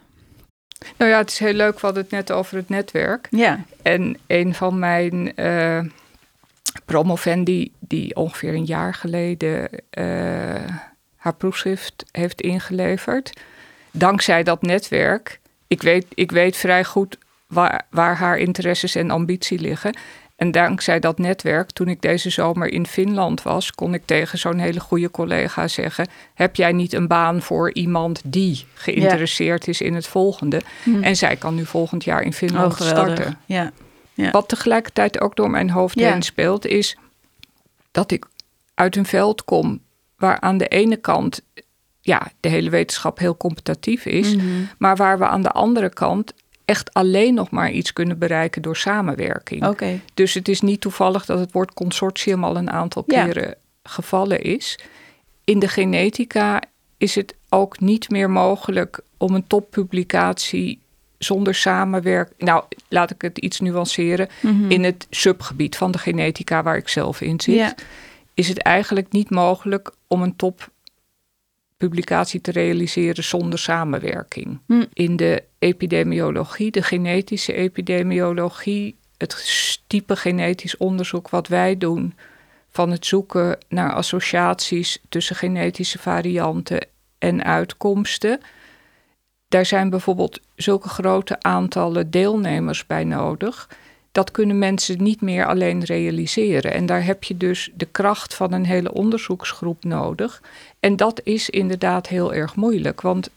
Nou 0.97 1.11
ja, 1.11 1.17
het 1.17 1.29
is 1.29 1.39
heel 1.39 1.53
leuk. 1.53 1.73
We 1.73 1.85
hadden 1.85 2.03
het 2.03 2.11
net 2.11 2.31
over 2.31 2.57
het 2.57 2.69
netwerk. 2.69 3.27
Ja. 3.29 3.59
En 3.81 4.17
een 4.27 4.53
van 4.53 4.79
mijn 4.79 5.35
eh 5.35 5.79
promovendi, 6.85 7.71
die 7.79 8.15
ongeveer 8.15 8.53
een 8.53 8.65
jaar 8.65 8.93
geleden 8.93 9.69
eh, 9.89 10.05
haar 11.15 11.33
proefschrift 11.37 12.05
heeft 12.11 12.41
ingeleverd. 12.41 13.39
Dankzij 13.91 14.43
dat 14.43 14.61
netwerk, 14.61 15.39
ik 15.67 15.81
weet, 15.81 16.05
ik 16.13 16.31
weet 16.31 16.57
vrij 16.57 16.83
goed 16.83 17.17
waar, 17.47 17.85
waar 17.89 18.15
haar 18.15 18.37
interesses 18.37 18.95
en 18.95 19.11
ambitie 19.11 19.59
liggen. 19.59 19.97
En 20.37 20.51
dankzij 20.51 20.99
dat 20.99 21.17
netwerk, 21.17 21.71
toen 21.71 21.87
ik 21.87 22.01
deze 22.01 22.29
zomer 22.29 22.67
in 22.71 22.87
Finland 22.87 23.41
was, 23.43 23.71
kon 23.71 23.93
ik 23.93 24.01
tegen 24.05 24.37
zo'n 24.37 24.57
hele 24.57 24.79
goede 24.79 25.11
collega 25.11 25.67
zeggen: 25.67 26.07
Heb 26.33 26.55
jij 26.55 26.71
niet 26.71 26.93
een 26.93 27.07
baan 27.07 27.41
voor 27.41 27.73
iemand 27.73 28.21
die 28.25 28.65
geïnteresseerd 28.73 29.67
is 29.67 29.81
in 29.81 29.93
het 29.95 30.07
volgende? 30.07 30.61
Hm. 30.83 31.03
En 31.03 31.15
zij 31.15 31.35
kan 31.35 31.55
nu 31.55 31.65
volgend 31.65 32.03
jaar 32.03 32.21
in 32.21 32.33
Finland 32.33 32.81
Oh, 32.81 32.87
starten. 32.87 33.37
Ja. 33.45 33.71
Ja. 34.13 34.31
Wat 34.31 34.47
tegelijkertijd 34.49 35.21
ook 35.21 35.35
door 35.35 35.49
mijn 35.49 35.69
hoofd 35.69 35.99
heen 35.99 36.21
speelt, 36.21 36.65
is 36.65 36.97
dat 37.91 38.11
ik 38.11 38.25
uit 38.73 38.95
een 38.95 39.05
veld 39.05 39.43
kom 39.45 39.79
waar 40.17 40.39
aan 40.39 40.57
de 40.57 40.67
ene 40.67 40.95
kant 40.97 41.41
ja, 42.01 42.27
de 42.39 42.49
hele 42.49 42.69
wetenschap 42.69 43.19
heel 43.19 43.37
competitief 43.37 44.05
is, 44.05 44.35
Mhm. 44.35 44.45
maar 44.77 44.95
waar 44.95 45.17
we 45.19 45.27
aan 45.27 45.41
de 45.41 45.51
andere 45.51 45.89
kant 45.89 46.33
echt 46.67 46.93
alleen 46.93 47.33
nog 47.33 47.49
maar 47.49 47.71
iets 47.71 47.93
kunnen 47.93 48.17
bereiken 48.17 48.61
door 48.61 48.77
samenwerking. 48.77 49.65
Oké. 49.67 49.99
Dus 50.13 50.33
het 50.33 50.47
is 50.47 50.61
niet 50.61 50.81
toevallig 50.81 51.25
dat 51.25 51.39
het 51.39 51.51
woord 51.51 51.73
consortium 51.73 52.43
al 52.43 52.55
een 52.57 52.71
aantal 52.71 53.03
Ja. 53.07 53.23
keren 53.25 53.55
gevallen 53.83 54.41
is. 54.41 54.79
In 55.43 55.59
de 55.59 55.67
genetica 55.67 56.61
is 56.97 57.15
het 57.15 57.35
ook 57.49 57.79
niet 57.79 58.09
meer 58.09 58.29
mogelijk 58.29 58.99
om 59.17 59.33
een 59.35 59.47
toppublicatie 59.47 60.79
zonder 61.17 61.55
samenwerking. 61.55 62.39
Nou, 62.49 62.63
laat 62.89 63.11
ik 63.11 63.21
het 63.21 63.37
iets 63.37 63.59
nuanceren. 63.59 64.27
Mhm. 64.41 64.71
In 64.71 64.83
het 64.83 65.07
subgebied 65.09 65.75
van 65.77 65.91
de 65.91 65.97
genetica 65.97 66.63
waar 66.63 66.77
ik 66.77 66.87
zelf 66.87 67.21
in 67.21 67.39
zit, 67.41 67.55
Ja. 67.55 67.75
is 68.33 68.47
het 68.47 68.57
eigenlijk 68.61 69.11
niet 69.11 69.29
mogelijk 69.29 69.91
om 70.07 70.21
een 70.21 70.35
toppublicatie 71.77 72.41
te 72.41 72.51
realiseren 72.51 73.23
zonder 73.23 73.59
samenwerking. 73.59 74.59
Hm. 74.65 74.85
In 74.93 75.15
de 75.15 75.43
epidemiologie, 75.59 76.71
de 76.71 76.81
genetische 76.81 77.53
epidemiologie, 77.53 78.95
het 79.17 79.79
type 79.87 80.15
genetisch 80.15 80.77
onderzoek 80.77 81.29
wat 81.29 81.47
wij 81.47 81.77
doen, 81.77 82.13
van 82.69 82.91
het 82.91 83.05
zoeken 83.05 83.57
naar 83.69 83.93
associaties 83.93 84.99
tussen 85.09 85.35
genetische 85.35 85.99
varianten 85.99 86.87
en 87.17 87.43
uitkomsten. 87.43 88.39
Daar 89.47 89.65
zijn 89.65 89.89
bijvoorbeeld 89.89 90.39
zulke 90.55 90.89
grote 90.89 91.41
aantallen 91.41 92.11
deelnemers 92.11 92.85
bij 92.85 93.03
nodig. 93.03 93.69
Dat 94.17 94.31
kunnen 94.31 94.59
mensen 94.59 95.03
niet 95.03 95.21
meer 95.21 95.45
alleen 95.45 95.83
realiseren. 95.83 96.73
En 96.73 96.85
daar 96.85 97.03
heb 97.03 97.23
je 97.23 97.37
dus 97.37 97.71
de 97.75 97.85
kracht 97.85 98.33
van 98.33 98.53
een 98.53 98.65
hele 98.65 98.93
onderzoeksgroep 98.93 99.83
nodig. 99.83 100.41
En 100.79 100.95
dat 100.95 101.21
is 101.23 101.49
inderdaad 101.49 102.07
heel 102.07 102.33
erg 102.33 102.55
moeilijk, 102.55 103.01
want 103.01 103.29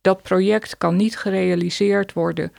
dat 0.00 0.22
project 0.22 0.78
kan 0.78 0.96
niet 0.96 1.18
gerealiseerd 1.18 2.12
worden 2.12 2.52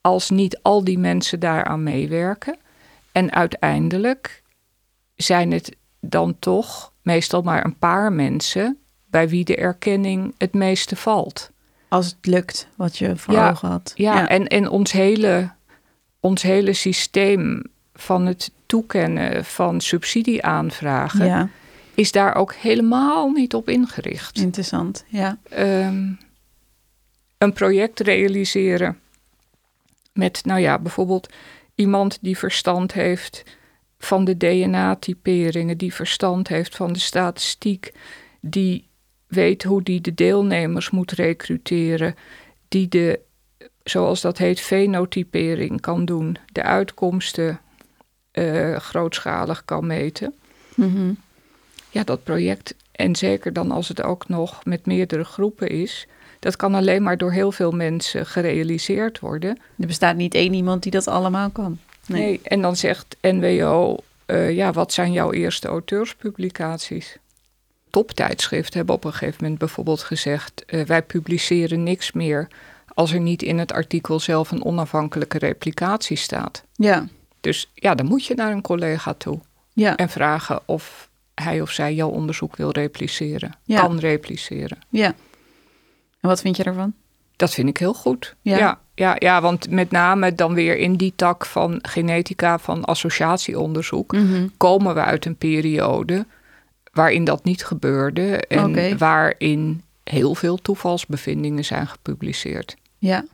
als 0.00 0.30
niet 0.30 0.58
al 0.62 0.84
die 0.84 0.98
mensen 0.98 1.40
daaraan 1.40 1.82
meewerken. 1.82 2.56
En 3.12 3.32
uiteindelijk 3.32 4.42
zijn 5.16 5.52
het 5.52 5.76
dan 6.00 6.36
toch 6.38 6.92
meestal 7.02 7.42
maar 7.42 7.64
een 7.64 7.78
paar 7.78 8.12
mensen 8.12 8.78
bij 9.06 9.28
wie 9.28 9.44
de 9.44 9.56
erkenning 9.56 10.34
het 10.38 10.54
meeste 10.54 10.96
valt. 10.96 11.50
Als 11.88 12.06
het 12.06 12.26
lukt, 12.26 12.68
wat 12.76 12.98
je 12.98 13.16
voor 13.16 13.34
Ja, 13.34 13.50
ogen 13.50 13.68
had. 13.68 13.92
Ja, 13.94 14.28
En, 14.28 14.46
en 14.46 14.68
ons, 14.68 14.92
hele, 14.92 15.50
ons 16.20 16.42
hele 16.42 16.72
systeem 16.72 17.62
van 17.94 18.26
het 18.26 18.50
toekennen 18.66 19.44
van 19.44 19.80
subsidieaanvragen 19.80 21.26
ja, 21.26 21.48
is 21.94 22.12
daar 22.12 22.34
ook 22.34 22.54
helemaal 22.54 23.30
niet 23.30 23.54
op 23.54 23.68
ingericht. 23.68 24.38
interessant. 24.38 25.04
Ja. 25.08 25.38
Ehm, 25.48 26.12
een 27.38 27.52
project 27.52 28.00
realiseren 28.00 28.98
met, 30.12 30.44
nou 30.44 30.60
ja, 30.60 30.78
bijvoorbeeld 30.78 31.28
iemand 31.74 32.18
die 32.20 32.38
verstand 32.38 32.92
heeft 32.92 33.44
van 33.98 34.24
de 34.24 34.36
DNA-typeringen, 34.36 35.78
die 35.78 35.94
verstand 35.94 36.48
heeft 36.48 36.76
van 36.76 36.92
de 36.92 36.98
statistiek, 36.98 37.92
die 38.40 38.88
weet 39.26 39.62
hoe 39.62 39.82
die 39.82 40.00
de 40.00 40.14
deelnemers 40.14 40.90
moet 40.90 41.12
recruteren, 41.12 42.14
die 42.68 42.88
de, 42.88 43.20
zoals 43.84 44.20
dat 44.20 44.38
heet, 44.38 44.60
fenotypering 44.60 45.80
kan 45.80 46.04
doen, 46.04 46.36
de 46.52 46.62
uitkomsten 46.62 47.60
eh, 48.30 48.76
grootschalig 48.76 49.64
kan 49.64 49.86
meten. 49.86 50.34
Mhm. 50.74 51.12
ja, 51.90 52.04
dat 52.04 52.24
project, 52.24 52.74
en 52.92 53.16
zeker 53.16 53.52
dan 53.52 53.70
als 53.70 53.88
het 53.88 54.02
ook 54.02 54.28
nog 54.28 54.64
met 54.64 54.86
meerdere 54.86 55.24
groepen 55.24 55.68
is, 55.68 56.06
dat 56.38 56.56
kan 56.56 56.74
alleen 56.74 57.02
maar 57.02 57.18
door 57.18 57.32
heel 57.32 57.52
veel 57.52 57.70
mensen 57.70 58.26
gerealiseerd 58.26 59.20
worden. 59.20 59.58
Er 59.78 59.86
bestaat 59.86 60.16
niet 60.16 60.34
één 60.34 60.54
iemand 60.54 60.82
die 60.82 60.92
dat 60.92 61.08
allemaal 61.08 61.50
kan. 61.50 61.78
Nee, 62.06 62.40
en 62.42 62.62
dan 62.62 62.76
zegt 62.76 63.16
NWO, 63.20 63.96
eh, 64.26 64.54
ja, 64.54 64.72
wat 64.72 64.92
zijn 64.92 65.12
jouw 65.12 65.32
eerste 65.32 65.68
auteurspublicaties? 65.68 67.16
Toptijdschriften 67.90 68.76
hebben 68.76 68.94
op 68.94 69.04
een 69.04 69.12
gegeven 69.12 69.36
moment 69.40 69.58
bijvoorbeeld 69.58 70.02
gezegd: 70.02 70.64
uh, 70.66 70.84
wij 70.84 71.02
publiceren 71.02 71.82
niks 71.82 72.12
meer 72.12 72.48
als 73.00 73.12
er 73.12 73.20
niet 73.20 73.42
in 73.42 73.58
het 73.58 73.72
artikel 73.72 74.20
zelf 74.20 74.50
een 74.50 74.64
onafhankelijke 74.64 75.38
replicatie 75.38 76.16
staat. 76.16 76.64
Ja. 76.74 77.06
Dus 77.40 77.70
ja, 77.74 77.94
dan 77.94 78.06
moet 78.06 78.24
je 78.24 78.34
naar 78.34 78.52
een 78.52 78.62
collega 78.62 79.14
toe 79.14 79.38
ja. 79.72 79.96
en 79.96 80.08
vragen 80.08 80.60
of 80.64 81.08
hij 81.34 81.60
of 81.60 81.70
zij 81.70 81.94
jouw 81.94 82.08
onderzoek 82.08 82.56
wil 82.56 82.70
repliceren, 82.70 83.54
ja. 83.64 83.80
kan 83.80 83.98
repliceren. 83.98 84.78
Ja. 84.88 85.06
En 86.20 86.28
wat 86.28 86.40
vind 86.40 86.56
je 86.56 86.62
daarvan? 86.62 86.92
Dat 87.36 87.54
vind 87.54 87.68
ik 87.68 87.76
heel 87.76 87.94
goed. 87.94 88.36
Ja. 88.40 88.56
ja. 88.56 88.80
Ja, 88.94 89.16
ja, 89.18 89.40
want 89.40 89.70
met 89.70 89.90
name 89.90 90.34
dan 90.34 90.54
weer 90.54 90.76
in 90.76 90.96
die 90.96 91.12
tak 91.16 91.46
van 91.46 91.78
genetica 91.82 92.58
van 92.58 92.84
associatieonderzoek 92.84 94.12
Mhm. 94.12 94.46
komen 94.56 94.94
we 94.94 95.00
uit 95.00 95.24
een 95.24 95.36
periode 95.36 96.26
waarin 96.92 97.24
dat 97.24 97.44
niet 97.44 97.64
gebeurde 97.64 98.46
en 98.46 98.98
waarin 98.98 99.82
heel 100.04 100.34
veel 100.34 100.56
toevalsbevindingen 100.56 101.64
zijn 101.64 101.86
gepubliceerd. 101.86 102.76
Ja. 103.00 103.24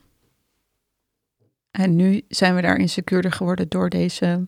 En 1.70 1.96
nu 1.96 2.22
zijn 2.28 2.54
we 2.54 2.62
daarin 2.62 2.88
secuurder 2.88 3.32
geworden 3.32 3.68
door 3.68 3.90
deze 3.90 4.46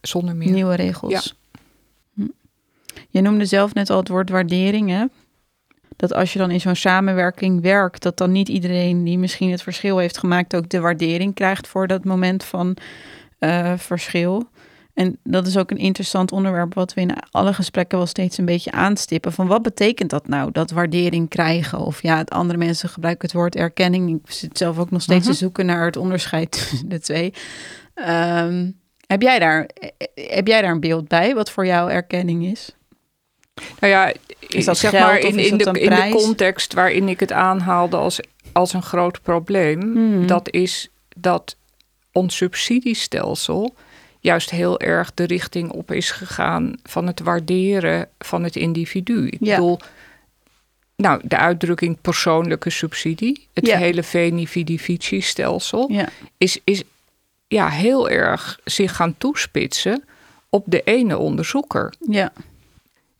Zonder 0.00 0.36
meer. 0.36 0.50
nieuwe 0.50 0.74
regels. 0.74 1.36
Hm. 2.14 2.26
Je 3.08 3.20
noemde 3.20 3.44
zelf 3.44 3.74
net 3.74 3.90
al 3.90 3.98
het 3.98 4.08
woord 4.08 4.30
waardering, 4.30 4.90
hè? 4.90 5.04
Dat 5.96 6.12
als 6.12 6.32
je 6.32 6.38
dan 6.38 6.50
in 6.50 6.60
zo'n 6.60 6.74
samenwerking 6.76 7.60
werkt, 7.60 8.02
dat 8.02 8.16
dan 8.16 8.32
niet 8.32 8.48
iedereen 8.48 9.04
die 9.04 9.18
misschien 9.18 9.50
het 9.50 9.62
verschil 9.62 9.98
heeft 9.98 10.18
gemaakt 10.18 10.56
ook 10.56 10.68
de 10.68 10.80
waardering 10.80 11.34
krijgt 11.34 11.66
voor 11.66 11.86
dat 11.86 12.04
moment 12.04 12.44
van 12.44 12.76
eh, 13.38 13.78
verschil. 13.78 14.48
En 14.98 15.18
dat 15.22 15.46
is 15.46 15.56
ook 15.56 15.70
een 15.70 15.76
interessant 15.78 16.32
onderwerp 16.32 16.74
wat 16.74 16.94
we 16.94 17.00
in 17.00 17.12
alle 17.30 17.52
gesprekken 17.52 17.98
wel 17.98 18.06
steeds 18.06 18.38
een 18.38 18.44
beetje 18.44 18.70
aanstippen. 18.70 19.32
Van 19.32 19.46
wat 19.46 19.62
betekent 19.62 20.10
dat 20.10 20.28
nou, 20.28 20.52
dat 20.52 20.70
waardering 20.70 21.28
krijgen? 21.28 21.78
Of 21.78 22.02
ja, 22.02 22.16
het 22.16 22.30
andere 22.30 22.58
mensen 22.58 22.88
gebruiken 22.88 23.26
het 23.26 23.36
woord 23.36 23.56
erkenning. 23.56 24.20
Ik 24.24 24.32
zit 24.32 24.58
zelf 24.58 24.78
ook 24.78 24.90
nog 24.90 25.02
steeds 25.02 25.24
Mhm. 25.24 25.32
te 25.32 25.38
zoeken 25.38 25.66
naar 25.66 25.84
het 25.84 25.96
onderscheid 25.96 26.50
tussen 26.70 26.88
de 26.88 27.00
twee. 27.00 27.32
Ehm, 27.94 28.70
heb, 29.06 29.22
jij 29.22 29.38
daar, 29.38 29.68
heb 30.14 30.46
jij 30.46 30.62
daar 30.62 30.70
een 30.70 30.80
beeld 30.80 31.08
bij, 31.08 31.34
wat 31.34 31.50
voor 31.50 31.66
jou 31.66 31.90
erkenning 31.90 32.44
is? 32.44 32.74
Nou 33.80 33.92
ja, 33.92 34.12
Is 34.48 34.64
dat 34.64 34.78
zeg 34.78 34.90
geld 34.90 35.02
maar 35.02 35.18
in, 35.18 35.38
in, 35.38 35.58
dat 35.58 35.74
de, 35.74 35.80
in 35.80 35.90
de 35.90 36.08
context 36.10 36.74
waarin 36.74 37.08
ik 37.08 37.20
het 37.20 37.32
aanhaalde 37.32 37.96
als, 37.96 38.20
als 38.52 38.72
een 38.72 38.82
groot 38.82 39.22
probleem, 39.22 39.78
Mhm. 39.92 40.26
dat 40.26 40.50
is 40.50 40.88
dat 41.16 41.56
ons 42.12 42.36
subsidiestelsel 42.36 43.74
juist 44.20 44.50
heel 44.50 44.80
erg 44.80 45.14
de 45.14 45.24
richting 45.24 45.70
op 45.70 45.90
is 45.92 46.10
gegaan 46.10 46.74
van 46.82 47.06
het 47.06 47.20
waarderen 47.20 48.08
van 48.18 48.44
het 48.44 48.56
individu. 48.56 49.26
Ik 49.26 49.38
Ja. 49.40 49.54
bedoel, 49.54 49.78
nou, 50.96 51.20
de 51.24 51.36
uitdrukking 51.36 52.00
persoonlijke 52.00 52.70
subsidie, 52.70 53.46
het 53.52 53.66
Ja. 53.66 53.78
hele 53.78 54.02
veni-vidi-vici-stelsel, 54.02 55.92
Ja, 55.92 56.08
is, 56.38 56.60
is 56.64 56.82
ja, 57.46 57.68
heel 57.68 58.08
erg 58.08 58.60
zich 58.64 58.96
gaan 58.96 59.14
toespitsen 59.18 60.04
op 60.48 60.64
de 60.66 60.82
ene 60.82 61.18
onderzoeker 61.18 61.94
ja, 62.08 62.32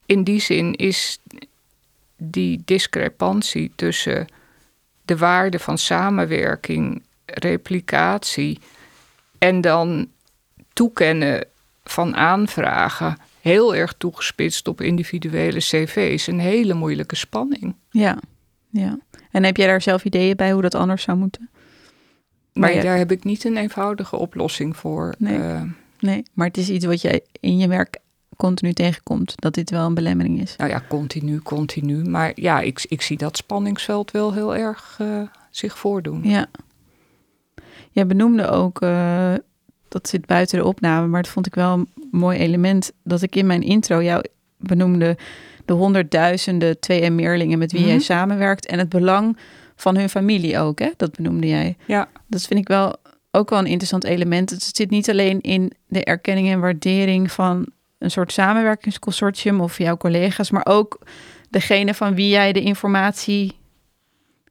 in 0.07 0.25
die 0.25 0.41
zin 0.41 0.75
is 0.75 1.19
die 2.17 2.63
discrepantie 2.65 3.73
tussen 3.75 4.27
de 5.05 5.17
waarde 5.17 5.59
van 5.59 5.79
samenwerking, 5.79 7.03
replicatie 7.25 8.59
en 9.39 9.61
dan 9.61 10.09
toekennen 10.79 11.45
van 11.85 12.17
aanvragen 12.17 13.17
heel 13.41 13.75
erg 13.75 13.95
toegespitst 13.99 14.69
op 14.69 14.81
individuele 14.81 15.59
cv's 15.59 16.27
een 16.27 16.39
hele 16.39 16.75
moeilijke 16.75 17.17
spanning. 17.17 17.75
ja, 17.91 18.19
ja. 18.71 18.99
En 19.31 19.45
heb 19.45 19.57
jij 19.57 19.67
daar 19.67 19.83
zelf 19.83 20.05
ideeën 20.05 20.37
bij 20.37 20.53
hoe 20.53 20.63
dat 20.63 20.75
anders 20.75 21.03
zou 21.03 21.19
moeten? 21.19 21.51
Maar 22.53 22.83
daar 22.83 22.97
heb 22.97 23.11
ik 23.11 23.25
niet 23.25 23.45
een 23.45 23.57
eenvoudige 23.57 24.17
oplossing 24.17 24.77
voor. 24.77 25.15
Nee. 25.19 25.39
Eh, 25.39 25.63
nee, 26.01 26.23
maar 26.33 26.47
het 26.47 26.57
is 26.57 26.69
iets 26.69 26.85
wat 26.85 27.01
jij 27.01 27.21
in 27.41 27.59
je 27.59 27.69
werk 27.69 27.99
continu 28.37 28.73
tegenkomt, 28.73 29.33
dat 29.37 29.55
dit 29.55 29.71
wel 29.71 29.87
een 29.87 29.95
belemmering 29.95 30.41
is. 30.41 30.57
nou 30.57 30.71
ja, 30.71 30.83
continu, 30.89 31.39
continu. 31.39 32.05
Maar 32.05 32.33
ja, 32.35 32.61
ik, 32.61 32.85
ik 32.89 33.03
zie 33.03 33.17
dat 33.17 33.37
spanningsveld 33.37 34.11
wel 34.11 34.33
heel 34.33 34.57
erg 34.57 34.97
eh, 35.01 35.23
zich 35.51 35.79
voordoen. 35.79 36.21
Ja. 36.25 36.47
Jij 37.91 38.07
benoemde 38.07 38.49
ook, 38.49 38.81
eh, 38.81 39.35
dat 39.89 40.09
zit 40.09 40.27
buiten 40.27 40.59
de 40.59 40.65
opname, 40.65 41.07
maar 41.07 41.23
dat 41.23 41.31
vond 41.33 41.47
ik 41.47 41.55
wel 41.55 41.73
een 41.73 41.89
mooi 42.11 42.39
element, 42.39 42.93
dat 43.05 43.23
ik 43.23 43.37
in 43.37 43.47
mijn 43.47 43.63
intro 43.63 44.03
jou 44.03 44.25
benoemde 44.57 45.17
de 45.65 45.73
honderdduizenden 45.73 46.77
2M-meerlingen 46.81 47.59
met 47.59 47.73
wie 47.73 47.85
jij 47.85 47.95
Mhm. 47.95 48.03
samenwerkt 48.05 48.67
en 48.67 48.79
het 48.79 48.89
belang 48.89 49.37
van 49.77 49.97
hun 49.97 50.09
familie 50.09 50.59
ook, 50.59 50.79
hè? 50.79 50.91
dat 50.97 51.17
benoemde 51.17 51.47
jij. 51.47 51.77
Ja. 51.87 52.09
Dat 52.27 52.43
vind 52.43 52.61
ik 52.61 52.69
wel 52.69 52.97
ook 53.31 53.51
wel 53.51 53.59
een 53.59 53.67
interessant 53.67 54.05
element. 54.05 54.51
Het 54.51 54.71
zit 54.77 54.91
niet 54.91 55.11
alleen 55.11 55.41
in 55.41 55.73
de 55.89 56.05
erkenning 56.05 56.51
en 56.51 56.61
waardering 56.61 57.33
van 57.33 57.67
een 57.99 58.11
soort 58.11 58.33
samenwerkingsconsortium 58.33 59.61
of 59.61 59.79
jouw 59.79 59.97
collega's, 59.97 60.51
maar 60.51 60.67
ook 60.67 60.99
degene 61.51 61.95
van 61.95 62.15
wie 62.15 62.29
jij 62.29 62.53
de 62.53 62.61
informatie 62.61 63.57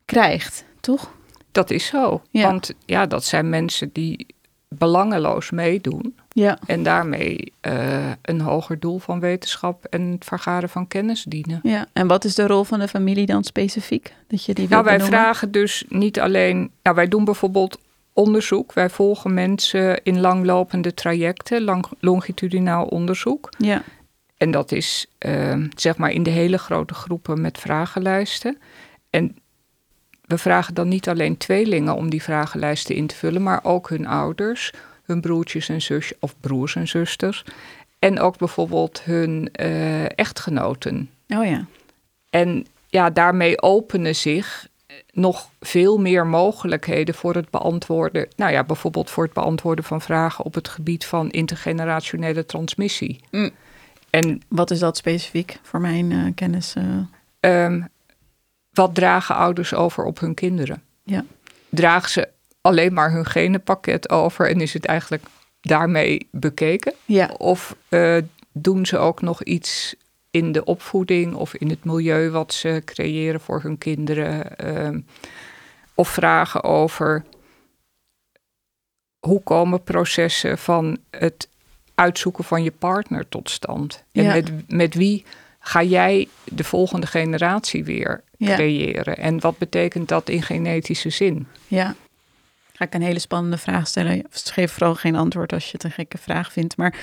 krijgt, 0.05 0.65
toch? 0.79 1.11
Dat 1.51 1.71
is 1.71 1.85
zo. 1.85 2.21
Ja. 2.29 2.41
Want 2.43 2.73
ja, 2.85 3.05
dat 3.05 3.23
zijn 3.23 3.49
mensen 3.49 3.89
die 3.93 4.25
belangeloos 4.67 5.51
meedoen. 5.51 6.17
Ja. 6.29 6.57
En 6.65 6.83
daarmee 6.83 7.53
eh, 7.61 8.11
een 8.21 8.41
hoger 8.41 8.79
doel 8.79 8.99
van 8.99 9.19
wetenschap 9.19 9.85
en 9.85 10.01
het 10.01 10.25
vergaren 10.25 10.69
van 10.69 10.87
kennis 10.87 11.23
dienen. 11.23 11.59
Ja, 11.63 11.85
en 11.93 12.07
wat 12.07 12.25
is 12.25 12.35
de 12.35 12.47
rol 12.47 12.63
van 12.63 12.79
de 12.79 12.87
familie 12.87 13.25
dan 13.25 13.43
specifiek? 13.43 14.13
Dat 14.27 14.45
je 14.45 14.53
die 14.53 14.67
Nou, 14.69 14.83
wij 14.83 14.97
benoemen? 14.97 15.19
vragen 15.19 15.51
dus 15.51 15.83
niet 15.89 16.19
alleen. 16.19 16.71
Nou, 16.83 16.95
wij 16.95 17.07
doen 17.07 17.25
bijvoorbeeld 17.25 17.79
onderzoek. 18.13 18.73
Wij 18.73 18.89
volgen 18.89 19.33
mensen 19.33 20.03
in 20.03 20.19
langlopende 20.19 20.93
trajecten, 20.93 21.63
lang, 21.63 21.85
longitudinaal 21.99 22.85
onderzoek. 22.85 23.49
Ja, 23.57 23.83
En 24.37 24.51
dat 24.51 24.71
is 24.71 25.05
eh, 25.17 25.61
zeg 25.75 25.97
maar 25.97 26.11
in 26.11 26.23
de 26.23 26.29
hele 26.29 26.57
grote 26.57 26.93
groepen 26.93 27.41
met 27.41 27.57
vragenlijsten. 27.57 28.57
En 29.09 29.35
we 30.27 30.37
vragen 30.37 30.73
dan 30.73 30.87
niet 30.87 31.09
alleen 31.09 31.37
tweelingen 31.37 31.95
om 31.95 32.09
die 32.09 32.23
vragenlijsten 32.23 32.95
in 32.95 33.07
te 33.07 33.15
vullen, 33.15 33.43
maar 33.43 33.59
ook 33.63 33.89
hun 33.89 34.07
ouders, 34.07 34.73
hun 35.03 35.21
broertjes 35.21 35.69
en 35.69 35.81
zusjes, 35.81 36.17
of 36.19 36.35
broers 36.39 36.75
en 36.75 36.87
zusters. 36.87 37.43
En 37.99 38.19
ook 38.19 38.37
bijvoorbeeld 38.37 39.01
hun 39.03 39.49
eh, 39.51 40.17
echtgenoten. 40.19 41.09
oh 41.27 41.45
ja. 41.45 41.65
En 42.29 42.65
ja, 42.87 43.09
daarmee 43.09 43.61
openen 43.61 44.15
zich 44.15 44.67
nog 45.11 45.49
veel 45.59 45.97
meer 45.97 46.27
mogelijkheden 46.27 47.15
voor 47.15 47.35
het 47.35 47.49
beantwoorden. 47.49 48.27
Nou 48.35 48.51
ja, 48.51 48.63
bijvoorbeeld 48.63 49.09
voor 49.09 49.23
het 49.23 49.33
beantwoorden 49.33 49.83
van 49.85 50.01
vragen 50.01 50.45
op 50.45 50.53
het 50.53 50.67
gebied 50.67 51.05
van 51.05 51.29
intergenerationele 51.29 52.45
transmissie. 52.45 53.19
Mm. 53.31 53.49
En 54.09 54.41
Wat 54.47 54.71
is 54.71 54.79
dat 54.79 54.97
specifiek 54.97 55.59
voor 55.61 55.81
mijn 55.81 56.11
eh, 56.11 56.19
kennis? 56.35 56.73
eh? 56.75 56.83
Ehm, 57.39 57.81
wat 58.77 58.95
dragen 58.95 59.35
ouders 59.35 59.73
over 59.73 60.03
op 60.03 60.19
hun 60.19 60.33
kinderen? 60.33 60.81
Ja. 61.03 61.25
Dragen 61.69 62.09
ze 62.09 62.27
alleen 62.61 62.93
maar 62.93 63.11
hun 63.11 63.25
genenpakket 63.25 64.09
over 64.09 64.49
en 64.49 64.61
is 64.61 64.73
het 64.73 64.85
eigenlijk 64.85 65.23
daarmee 65.61 66.27
bekeken? 66.31 66.93
ja, 67.05 67.27
Of 67.37 67.75
eh, 67.89 68.17
doen 68.51 68.85
ze 68.85 68.97
ook 68.97 69.21
nog 69.21 69.43
iets 69.43 69.95
in 70.31 70.51
de 70.51 70.63
opvoeding 70.63 71.33
of 71.33 71.53
in 71.55 71.69
het 71.69 71.83
milieu 71.83 72.29
wat 72.29 72.53
ze 72.53 72.81
creëren 72.85 73.39
voor 73.41 73.61
hun 73.61 73.77
kinderen? 73.77 74.57
Ehm, 74.57 74.99
of 75.95 76.09
vragen 76.09 76.63
over 76.63 77.23
hoe 79.19 79.41
komen 79.43 79.83
processen 79.83 80.57
van 80.57 80.97
het 81.09 81.49
uitzoeken 81.95 82.43
van 82.43 82.63
je 82.63 82.71
partner 82.71 83.29
tot 83.29 83.49
stand? 83.49 84.03
En 84.11 84.23
Ja. 84.23 84.33
met, 84.33 84.51
met 84.71 84.93
wie 84.95 85.25
ga 85.67 85.83
jij 85.83 86.27
de 86.43 86.63
volgende 86.63 87.07
generatie 87.07 87.83
weer 87.83 88.23
Ja. 88.37 88.55
creëren? 88.55 89.17
En 89.17 89.39
wat 89.39 89.57
betekent 89.57 90.07
dat 90.07 90.29
in 90.29 90.41
genetische 90.41 91.09
zin? 91.09 91.47
ja. 91.67 91.95
Ga 92.73 92.85
ik 92.85 92.93
een 92.93 93.01
hele 93.01 93.19
spannende 93.19 93.57
vraag 93.57 93.87
stellen. 93.87 94.23
Geef 94.29 94.71
vooral 94.71 94.95
geen 94.95 95.15
antwoord 95.15 95.53
als 95.53 95.65
je 95.65 95.71
het 95.71 95.83
een 95.83 95.91
gekke 95.91 96.17
vraag 96.17 96.51
vindt. 96.51 96.77
Maar 96.77 96.95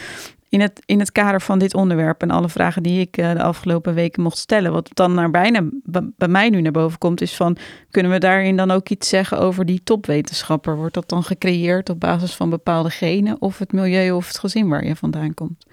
in 0.49 0.61
het, 0.61 0.83
in 0.87 0.99
het 0.99 1.13
kader 1.13 1.41
van 1.41 1.59
dit 1.59 1.75
onderwerp 1.75 2.23
en 2.23 2.31
alle 2.31 2.49
vragen 2.49 2.83
die 2.83 3.01
ik 3.01 3.17
eh, 3.17 3.33
de 3.33 3.43
afgelopen 3.43 3.95
weken 3.95 4.23
mocht 4.23 4.39
stellen, 4.39 4.73
wat 4.73 4.91
dan 4.93 5.15
naar 5.15 5.31
bijna 5.31 5.69
bij 6.17 6.29
mij 6.29 6.51
nu 6.51 6.61
naar 6.61 6.73
boven 6.73 6.99
komt, 6.99 7.21
is 7.21 7.35
van 7.35 7.57
kunnen 7.91 8.13
we 8.13 8.19
daarin 8.19 8.57
dan 8.57 8.71
ook 8.71 8.89
iets 8.89 9.09
zeggen 9.09 9.39
over 9.39 9.67
die 9.67 9.81
topwetenschapper? 9.85 10.77
Wordt 10.77 10.95
dat 10.95 11.09
dan 11.09 11.25
gecreëerd 11.25 11.91
op 11.91 12.01
basis 12.01 12.35
van 12.35 12.51
bepaalde 12.51 12.91
genen 12.91 13.41
of 13.41 13.59
het 13.59 13.73
milieu 13.73 14.11
of 14.11 14.27
het 14.27 14.39
gezin 14.39 14.69
waar 14.69 14.85
je 14.85 14.97
vandaan 14.97 15.35
komt? 15.35 15.67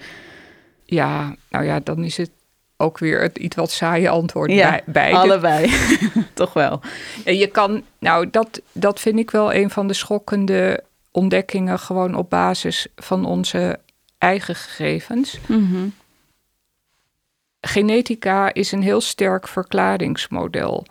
Ja, 0.85 1.35
nou 1.49 1.65
ja, 1.65 1.79
dan 1.79 2.03
is 2.03 2.17
het 2.17 2.31
ook 2.81 2.97
weer 2.97 3.21
het 3.21 3.37
iets 3.37 3.55
wat 3.55 3.71
saaie 3.71 4.09
antwoord 4.09 4.51
Ja, 4.51 4.79
bij. 4.85 5.13
allebei. 5.13 5.73
Toch 6.33 6.53
wel. 6.53 6.81
Je 7.25 7.47
kan, 7.47 7.83
nou, 7.99 8.29
dat, 8.29 8.61
dat 8.71 8.99
vind 8.99 9.19
ik 9.19 9.31
wel 9.31 9.53
een 9.53 9.69
van 9.69 9.87
de 9.87 9.93
schokkende 9.93 10.83
ontdekkingen, 11.11 11.79
gewoon 11.79 12.15
op 12.15 12.29
basis 12.29 12.87
van 12.95 13.25
onze 13.25 13.79
eigen 14.17 14.55
gegevens. 14.55 15.39
Mhm. 15.47 15.87
Genetica 17.61 18.53
is 18.53 18.71
een 18.71 18.81
heel 18.81 19.01
sterk 19.01 19.47
verklaringsmodel, 19.47 20.85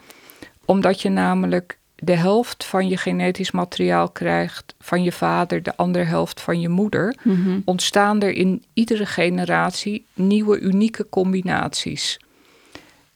omdat 0.65 1.01
je 1.03 1.09
namelijk 1.09 1.79
de 2.03 2.17
helft 2.17 2.65
van 2.65 2.89
je 2.89 2.97
genetisch 2.97 3.51
materiaal 3.51 4.11
krijgt 4.11 4.75
van 4.79 5.03
je 5.03 5.13
vader, 5.13 5.63
de 5.63 5.77
andere 5.77 6.05
helft 6.05 6.41
van 6.41 6.61
je 6.61 6.69
moeder. 6.69 7.17
Mhm. 7.23 7.61
Ontstaan 7.65 8.23
er 8.23 8.33
in 8.33 8.65
iedere 8.73 9.07
generatie 9.07 10.07
nieuwe 10.15 10.59
unieke 10.59 11.09
combinaties. 11.09 12.21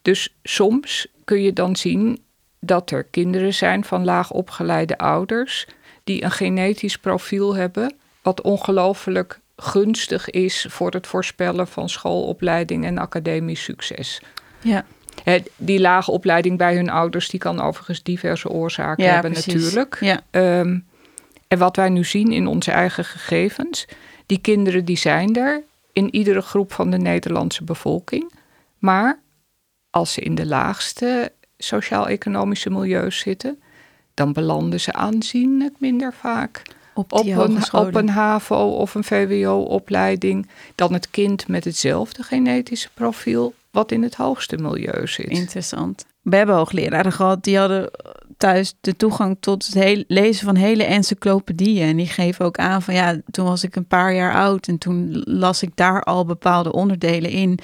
Dus 0.02 0.34
soms 0.42 1.06
kun 1.24 1.42
je 1.42 1.52
dan 1.52 1.76
zien 1.76 2.22
dat 2.60 2.90
er 2.90 3.04
kinderen 3.04 3.54
zijn 3.54 3.84
van 3.84 4.04
laag 4.04 4.30
opgeleide 4.30 4.98
ouders 4.98 5.66
die 6.04 6.24
een 6.24 6.30
genetisch 6.30 6.98
profiel 6.98 7.54
hebben 7.54 7.94
wat 8.22 8.40
ongelooflijk 8.40 9.40
gunstig 9.56 10.30
is 10.30 10.66
voor 10.68 10.90
het 10.90 11.06
voorspellen 11.06 11.68
van 11.68 11.88
schoolopleiding 11.88 12.84
en 12.84 12.98
academisch 12.98 13.62
succes. 13.62 14.22
Ja. 14.60 14.84
Die 15.56 15.80
lage 15.80 16.10
opleiding 16.10 16.58
bij 16.58 16.74
hun 16.76 16.90
ouders, 16.90 17.28
die 17.28 17.40
kan 17.40 17.60
overigens 17.60 18.02
diverse 18.02 18.48
oorzaken 18.48 19.04
Ja, 19.04 19.12
hebben 19.12 19.32
precies. 19.32 19.54
natuurlijk. 19.54 19.96
Ja. 20.00 20.20
Ehm, 20.30 20.78
en 21.48 21.58
wat 21.58 21.76
wij 21.76 21.88
nu 21.88 22.04
zien 22.04 22.32
in 22.32 22.46
onze 22.46 22.70
eigen 22.70 23.04
gegevens, 23.04 23.86
die 24.26 24.38
kinderen 24.38 24.84
die 24.84 24.96
zijn 24.96 25.36
er 25.36 25.62
in 25.92 26.14
iedere 26.14 26.40
groep 26.40 26.72
van 26.72 26.90
de 26.90 26.98
Nederlandse 26.98 27.64
bevolking. 27.64 28.32
Maar 28.78 29.20
als 29.90 30.12
ze 30.12 30.20
in 30.20 30.34
de 30.34 30.46
laagste 30.46 31.32
sociaal-economische 31.58 32.70
milieus 32.70 33.18
zitten, 33.18 33.62
dan 34.14 34.32
belanden 34.32 34.80
ze 34.80 34.92
aanzienlijk 34.92 35.74
minder 35.78 36.12
vaak 36.12 36.62
Op 36.94 37.12
een, 37.12 37.72
op 37.72 37.94
een 37.94 38.08
HAVO 38.08 38.68
of 38.68 38.94
een 38.94 39.04
VWO-opleiding 39.04 40.48
dan 40.74 40.92
het 40.92 41.10
kind 41.10 41.48
met 41.48 41.64
hetzelfde 41.64 42.22
genetische 42.22 42.88
profiel 42.94 43.54
wat 43.74 43.92
in 43.92 44.02
het 44.02 44.14
hoogste 44.14 44.56
milieu 44.56 45.06
zit. 45.06 45.28
Interessant. 45.28 46.06
We 46.22 46.36
hebben 46.36 46.54
hoogleraren 46.54 47.12
gehad 47.12 47.44
die 47.44 47.58
hadden 47.58 47.90
thuis 48.36 48.74
de 48.80 48.96
toegang 48.96 49.36
tot 49.40 49.66
het 49.66 49.74
heel, 49.74 50.04
lezen 50.06 50.46
van 50.46 50.54
hele 50.54 50.84
encyclopedieën. 50.84 51.88
En 51.88 51.96
die 51.96 52.06
geven 52.06 52.44
ook 52.44 52.58
aan 52.58 52.82
van 52.82 52.94
ja, 52.94 53.20
toen 53.30 53.44
was 53.44 53.64
ik 53.64 53.76
een 53.76 53.86
paar 53.86 54.14
jaar 54.14 54.34
oud 54.34 54.66
en 54.66 54.78
toen 54.78 55.22
las 55.24 55.62
ik 55.62 55.70
daar 55.74 56.02
al 56.02 56.24
bepaalde 56.24 56.72
onderdelen 56.72 57.30
in. 57.30 57.58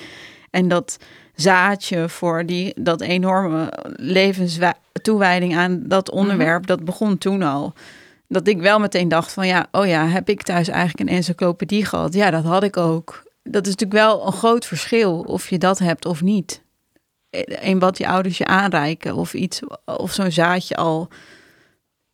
En 0.51 0.69
dat 0.69 0.99
zaadje 1.35 2.09
voor 2.09 2.47
die, 2.47 2.73
dat 2.77 3.01
enorme 3.01 3.73
levenstoewijding 3.97 5.57
aan 5.57 5.83
dat 5.87 6.11
onderwerp, 6.11 6.67
dat 6.67 6.85
begon 6.85 7.19
toen 7.19 7.43
al. 7.43 7.73
Dat 8.29 8.49
ik 8.49 8.61
wel 8.61 8.79
meteen 8.79 9.09
dacht 9.09 9.33
van 9.33 9.47
ja, 9.47 9.67
oh 9.71 9.87
ja, 9.87 10.07
heb 10.07 10.29
ik 10.29 10.43
thuis 10.43 10.69
eigenlijk 10.69 11.11
een 11.11 11.17
encyclopedie 11.17 11.85
gehad? 11.85 12.15
Ja, 12.15 12.31
dat 12.31 12.45
had 12.45 12.63
ik 12.63 12.77
ook. 12.77 13.23
Dat 13.51 13.67
is 13.67 13.73
natuurlijk 13.77 14.01
wel 14.07 14.27
een 14.27 14.33
groot 14.33 14.67
verschil 14.67 15.21
of 15.21 15.51
je 15.51 15.59
dat 15.59 15.79
hebt 15.79 16.07
of 16.07 16.23
niet 16.23 16.63
in 17.61 17.79
wat 17.79 17.99
je 17.99 18.09
ouders 18.09 18.39
je 18.39 18.47
aanreiken 18.47 19.15
of 19.15 19.35
iets 19.35 19.61
of 19.85 20.13
zo'n 20.13 20.31
zaadje 20.31 20.77
al. 20.77 21.09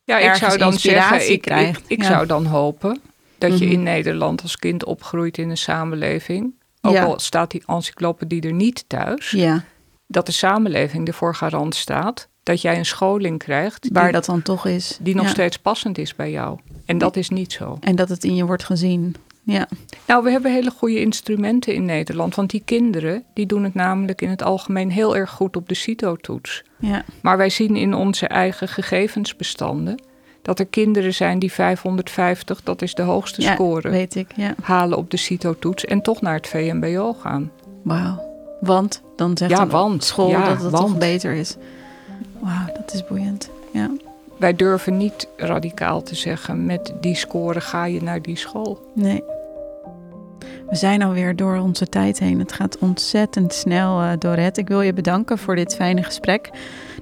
Ja, 0.03 0.17
ik 0.19 0.33
zou 0.35 0.57
dan 0.57 0.73
zeggen, 0.73 1.21
ik, 1.21 1.27
ik, 1.29 1.41
krijgt. 1.41 1.83
ik 1.87 2.01
Ja. 2.01 2.07
zou 2.07 2.25
dan 2.25 2.45
hopen 2.45 3.01
dat 3.37 3.59
je 3.59 3.65
Mhm. 3.65 3.73
in 3.73 3.83
Nederland 3.83 4.41
als 4.41 4.57
kind 4.57 4.85
opgroeit 4.85 5.37
in 5.37 5.49
een 5.49 5.57
samenleving. 5.57 6.53
Ook 6.81 6.93
Ja. 6.93 7.03
al 7.03 7.19
staat 7.19 7.51
die 7.51 7.63
encyclopedie 7.65 8.41
er 8.41 8.53
niet 8.53 8.83
thuis, 8.87 9.31
Ja, 9.31 9.63
dat 10.07 10.25
de 10.25 10.31
samenleving 10.31 11.07
ervoor 11.07 11.35
garant 11.35 11.75
staat 11.75 12.27
dat 12.43 12.61
jij 12.61 12.77
een 12.77 12.85
scholing 12.85 13.39
krijgt 13.39 13.87
waar 13.91 14.03
die, 14.03 14.11
dat 14.11 14.25
dan 14.25 14.41
toch 14.41 14.65
is. 14.65 14.97
die 15.01 15.15
nog 15.15 15.25
Ja. 15.25 15.31
steeds 15.31 15.57
passend 15.59 15.97
is 15.97 16.15
bij 16.15 16.31
jou. 16.31 16.59
En 16.85 16.97
dat 16.97 17.15
is 17.15 17.29
niet 17.29 17.51
zo. 17.53 17.77
En 17.81 17.95
dat 17.95 18.09
het 18.09 18.23
in 18.23 18.35
je 18.35 18.45
wordt 18.45 18.63
gezien. 18.63 19.15
Ja, 19.49 19.67
Nou, 20.07 20.23
we 20.23 20.31
hebben 20.31 20.51
hele 20.53 20.71
goede 20.71 20.99
instrumenten 20.99 21.73
in 21.73 21.85
Nederland. 21.85 22.35
Want 22.35 22.49
die 22.49 22.61
kinderen, 22.65 23.23
die 23.33 23.45
doen 23.45 23.63
het 23.63 23.73
namelijk 23.73 24.21
in 24.21 24.29
het 24.29 24.43
algemeen 24.43 24.91
heel 24.91 25.15
erg 25.15 25.29
goed 25.29 25.55
op 25.55 25.67
de 25.69 25.75
CITO-toets. 25.75 26.63
ja, 26.79 27.03
Maar 27.21 27.37
wij 27.37 27.49
zien 27.49 27.75
in 27.75 27.93
onze 27.93 28.27
eigen 28.27 28.67
gegevensbestanden 28.67 30.01
dat 30.41 30.59
er 30.59 30.65
kinderen 30.65 31.13
zijn 31.13 31.39
die 31.39 31.51
550, 31.51 32.63
dat 32.63 32.81
is 32.81 32.93
de 32.93 33.01
hoogste 33.01 33.41
ja 33.41 33.53
score, 33.53 33.89
weet 33.89 34.15
ik. 34.15 34.27
Ja, 34.35 34.55
halen 34.61 34.97
op 34.97 35.11
de 35.11 35.17
CITO-toets 35.17 35.85
en 35.85 36.01
toch 36.01 36.21
naar 36.21 36.35
het 36.35 36.47
VMBO 36.47 37.13
gaan. 37.13 37.51
wauw. 37.81 38.25
Want 38.61 39.01
dan 39.15 39.37
zegt 39.37 39.51
Ja, 39.51 39.67
want. 39.67 40.03
school 40.03 40.29
Ja, 40.29 40.47
dat 40.49 40.61
het 40.61 40.71
want. 40.71 40.87
toch 40.87 40.97
beter 40.97 41.33
is. 41.33 41.55
Wauw, 42.39 42.65
dat 42.75 42.93
is 42.93 43.05
boeiend. 43.07 43.49
Ja, 43.73 43.89
Wij 44.37 44.55
durven 44.55 44.97
niet 44.97 45.27
radicaal 45.37 46.03
te 46.03 46.15
zeggen, 46.15 46.65
met 46.65 46.93
die 47.01 47.15
score 47.15 47.61
ga 47.61 47.85
je 47.85 48.01
naar 48.03 48.21
die 48.21 48.37
school. 48.37 48.91
nee. 48.95 49.23
We 50.69 50.75
zijn 50.75 51.03
alweer 51.03 51.35
door 51.35 51.57
onze 51.57 51.87
tijd 51.89 52.19
heen. 52.19 52.39
Het 52.39 52.53
gaat 52.53 52.77
ontzettend 52.77 53.53
snel, 53.53 54.01
eh 54.01 54.11
Dorette. 54.19 54.61
Ik 54.61 54.67
wil 54.67 54.81
je 54.81 54.93
bedanken 54.93 55.37
voor 55.37 55.55
dit 55.55 55.75
fijne 55.75 56.03
gesprek. 56.03 56.49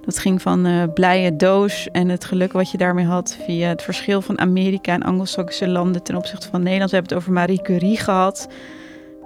Dat 0.05 0.19
ging 0.19 0.41
van 0.41 0.65
eh 0.65 0.84
blije 0.93 1.36
doos 1.36 1.88
en 1.91 2.10
het 2.10 2.25
geluk 2.25 2.51
wat 2.51 2.71
je 2.71 2.77
daarmee 2.77 3.05
had 3.05 3.38
via 3.45 3.69
het 3.69 3.81
verschil 3.81 4.21
van 4.21 4.39
Amerika 4.39 4.93
en 4.93 5.03
Anglo-Saxische 5.03 5.67
landen 5.67 6.03
ten 6.03 6.15
opzichte 6.15 6.49
van 6.49 6.63
Nederland. 6.63 6.89
We 6.89 6.95
hebben 6.95 7.15
het 7.15 7.23
over 7.23 7.34
Marie 7.34 7.62
Curie 7.62 7.97
gehad 7.97 8.47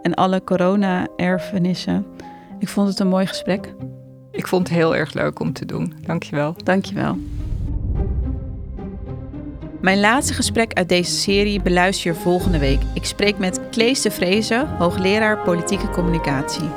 en 0.02 0.14
alle 0.14 0.44
corona-erfenissen. 0.44 2.06
Ik 2.60 2.68
vond 2.68 2.88
het 2.88 3.00
een 3.00 3.08
mooi 3.08 3.26
gesprek. 3.26 3.74
Ik 4.32 4.48
vond 4.48 4.68
het 4.68 4.78
heel 4.78 4.96
erg 4.96 5.14
leuk 5.14 5.40
om 5.40 5.54
te 5.54 5.66
doen. 5.66 5.94
Dankjewel. 6.06 6.56
Dankjewel. 6.64 7.18
Mijn 9.82 10.00
laatste 10.00 10.34
gesprek 10.34 10.74
uit 10.74 10.90
deze 10.90 11.12
serie 11.12 11.62
beluister 11.62 12.12
je 12.12 12.20
volgende 12.20 12.60
week. 12.60 12.80
Ik 12.94 13.06
spreek 13.06 13.38
met 13.38 13.60
Klees 13.72 14.02
de 14.02 14.12
Vrezen, 14.12 14.68
hoogleraar 14.68 15.38
politieke 15.38 15.90
communicatie. 15.90 16.70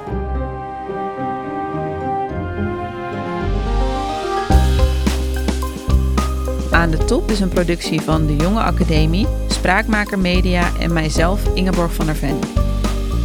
Aan 6.71 6.91
de 6.91 7.05
Top 7.07 7.31
is 7.31 7.41
een 7.41 7.49
productie 7.49 8.01
van 8.01 8.27
de 8.27 8.37
Jonge 8.37 8.63
Academie, 8.63 9.27
Spraakmaker 9.49 10.19
Media 10.19 10.77
en 10.81 10.93
mijzelf 10.93 11.55
Ingeborg 11.55 11.95
van 11.95 12.07
der 12.07 12.17
Ven. 12.17 12.39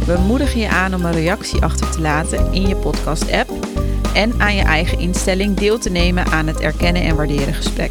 We 0.06 0.18
moedigen 0.26 0.60
je 0.60 0.68
aan 0.68 0.94
om 0.94 1.04
een 1.04 1.12
reactie 1.12 1.62
achter 1.62 1.90
te 1.90 2.00
laten 2.00 2.52
in 2.52 2.68
je 2.68 2.76
podcast-app 2.76 3.50
en 4.14 4.40
aan 4.40 4.54
je 4.54 4.62
eigen 4.62 4.98
instelling 4.98 5.56
deel 5.56 5.78
te 5.78 5.90
nemen 5.90 6.26
aan 6.26 6.46
het 6.46 6.60
erkennen 6.60 7.02
en 7.02 7.16
waarderen 7.16 7.54
gesprek. 7.54 7.90